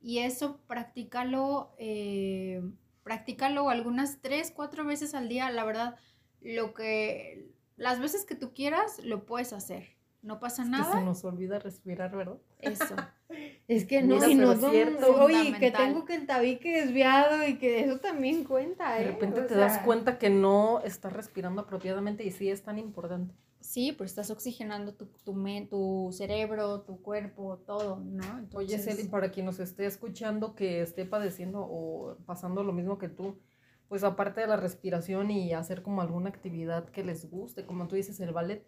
y 0.00 0.18
eso 0.18 0.58
practícalo, 0.68 1.74
eh, 1.78 2.62
practícalo 3.02 3.68
algunas 3.68 4.20
tres, 4.20 4.52
cuatro 4.54 4.84
veces 4.84 5.14
al 5.14 5.28
día, 5.28 5.50
la 5.50 5.64
verdad, 5.64 5.96
lo 6.40 6.74
que, 6.74 7.50
las 7.76 7.98
veces 8.00 8.24
que 8.24 8.36
tú 8.36 8.52
quieras, 8.54 9.00
lo 9.02 9.26
puedes 9.26 9.52
hacer, 9.52 9.96
no 10.22 10.38
pasa 10.38 10.62
Es 10.62 10.68
que 10.68 10.74
se 10.76 10.80
nada, 10.82 11.00
nos 11.04 11.24
olvida 11.24 11.58
respirar, 11.58 12.14
¿verdad? 12.14 12.38
eso, 12.60 12.94
Es 13.68 13.84
que 13.84 14.00
no, 14.02 14.14
Mira, 14.14 14.28
y 14.28 14.34
no 14.36 14.54
cierto. 14.54 15.22
Oye, 15.24 15.52
que 15.58 15.72
tengo 15.72 16.04
que 16.04 16.14
el 16.14 16.26
tabique 16.26 16.82
desviado 16.84 17.46
y 17.46 17.58
que 17.58 17.80
eso 17.80 17.98
también 17.98 18.44
cuenta, 18.44 18.94
De 18.94 19.02
¿eh? 19.02 19.06
repente 19.08 19.40
O 19.40 19.46
te 19.46 19.56
das 19.56 19.78
cuenta 19.78 20.18
que 20.18 20.30
no 20.30 20.80
estás 20.82 21.12
respirando 21.12 21.62
apropiadamente 21.62 22.24
y 22.24 22.30
sí 22.30 22.48
es 22.48 22.62
tan 22.62 22.78
importante. 22.78 23.34
sí, 23.58 23.90
pues 23.90 24.10
estás 24.10 24.30
oxigenando 24.30 24.94
tu, 24.94 25.06
tu, 25.24 25.34
tu 25.68 26.10
cerebro, 26.12 26.82
tu 26.82 27.02
cuerpo, 27.02 27.58
todo, 27.66 27.96
¿no? 27.98 28.22
Oye, 28.54 28.74
Entonces- 28.76 28.84
Celi, 28.84 29.08
para 29.08 29.32
quien 29.32 29.46
nos 29.46 29.58
esté 29.58 29.86
escuchando 29.86 30.54
que 30.54 30.82
esté 30.82 31.04
padeciendo 31.04 31.66
o 31.68 32.16
pasando 32.24 32.62
lo 32.62 32.72
mismo 32.72 32.98
que 32.98 33.08
tú, 33.08 33.40
pues 33.88 34.04
aparte 34.04 34.40
de 34.42 34.46
la 34.46 34.56
respiración 34.56 35.32
y 35.32 35.52
hacer 35.52 35.82
como 35.82 36.00
alguna 36.02 36.28
actividad 36.28 36.88
que 36.90 37.02
les 37.02 37.28
guste, 37.28 37.66
como 37.66 37.88
tú 37.88 37.96
dices, 37.96 38.20
el 38.20 38.32
ballet, 38.32 38.64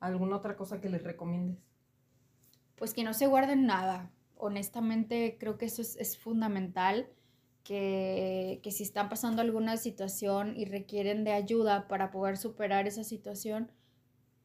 alguna 0.00 0.36
otra 0.36 0.54
cosa 0.56 0.82
que 0.82 0.90
les 0.90 1.02
recomiendes. 1.02 1.56
pues 2.76 2.92
que 2.92 3.04
no 3.04 3.14
se 3.14 3.26
guarden 3.26 3.64
nada. 3.64 4.10
Honestamente, 4.36 5.36
creo 5.38 5.58
que 5.58 5.66
eso 5.66 5.82
es, 5.82 5.96
es 5.96 6.18
fundamental, 6.18 7.08
que, 7.64 8.60
que 8.62 8.70
si 8.70 8.82
están 8.82 9.08
pasando 9.08 9.40
alguna 9.40 9.76
situación 9.76 10.54
y 10.56 10.66
requieren 10.66 11.24
de 11.24 11.32
ayuda 11.32 11.88
para 11.88 12.10
poder 12.10 12.36
superar 12.36 12.86
esa 12.86 13.04
situación, 13.04 13.70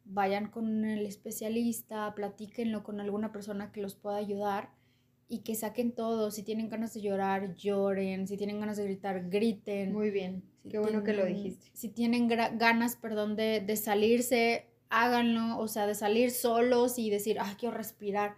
vayan 0.06 0.49
con 0.49 0.86
el 0.86 1.06
especialista, 1.06 2.13
platíquenlo 2.15 2.84
con 2.84 2.99
alguna 2.99 3.32
persona 3.32 3.71
que 3.71 3.82
los 3.82 3.95
pueda 3.95 4.17
ayudar 4.17 4.71
y 5.28 5.39
que 5.39 5.54
saquen 5.54 5.91
todo. 5.93 6.32
Si 6.32 6.43
tienen 6.43 6.69
ganas 6.69 6.93
de 6.93 7.02
llorar, 7.02 7.56
lloren. 7.56 8.28
Si 8.28 8.36
tienen 8.36 8.60
ganas 8.60 8.78
de 8.78 8.86
gritar, 8.86 9.30
griten. 9.30 9.93
Muy 9.93 10.10
bien, 10.10 10.43
Si 10.63 10.69
qué 10.69 10.80
bueno 10.80 11.04
que 11.04 11.13
lo 11.13 11.25
dijiste. 11.25 11.69
Si 11.73 11.89
tienen 11.89 12.28
ganas, 12.28 12.95
perdón, 12.95 13.36
de, 13.36 13.62
de 13.62 13.75
salirse, 13.75 14.65
háganlo. 14.89 15.58
O 15.60 15.67
sea, 15.67 15.88
de 15.88 15.95
salir 15.95 16.32
solos 16.32 16.99
y 16.99 17.10
decir, 17.10 17.38
ah, 17.39 17.56
quiero 17.58 17.75
respirar. 17.75 18.36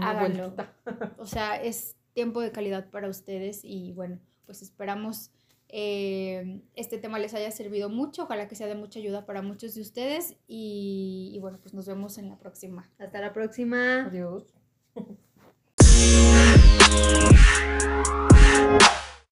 Háganlo. 0.00 0.54
O 1.18 1.26
sea, 1.26 1.62
es 1.62 1.96
tiempo 2.12 2.40
de 2.40 2.52
calidad 2.52 2.90
para 2.90 3.08
ustedes 3.08 3.60
y 3.64 3.92
bueno, 3.92 4.18
pues 4.44 4.62
esperamos 4.62 5.30
eh, 5.68 6.60
este 6.74 6.98
tema 6.98 7.18
les 7.18 7.34
haya 7.34 7.50
servido 7.50 7.88
mucho. 7.88 8.24
Ojalá 8.24 8.46
que 8.46 8.54
sea 8.54 8.66
de 8.66 8.74
mucha 8.74 8.98
ayuda 8.98 9.24
para 9.24 9.40
muchos 9.40 9.74
de 9.74 9.80
ustedes 9.80 10.36
y, 10.46 11.32
y 11.34 11.40
bueno, 11.40 11.58
pues 11.62 11.72
nos 11.72 11.86
vemos 11.86 12.18
en 12.18 12.28
la 12.28 12.38
próxima. 12.38 12.90
Hasta 12.98 13.20
la 13.20 13.32
próxima. 13.32 14.04
Adiós. 14.04 14.52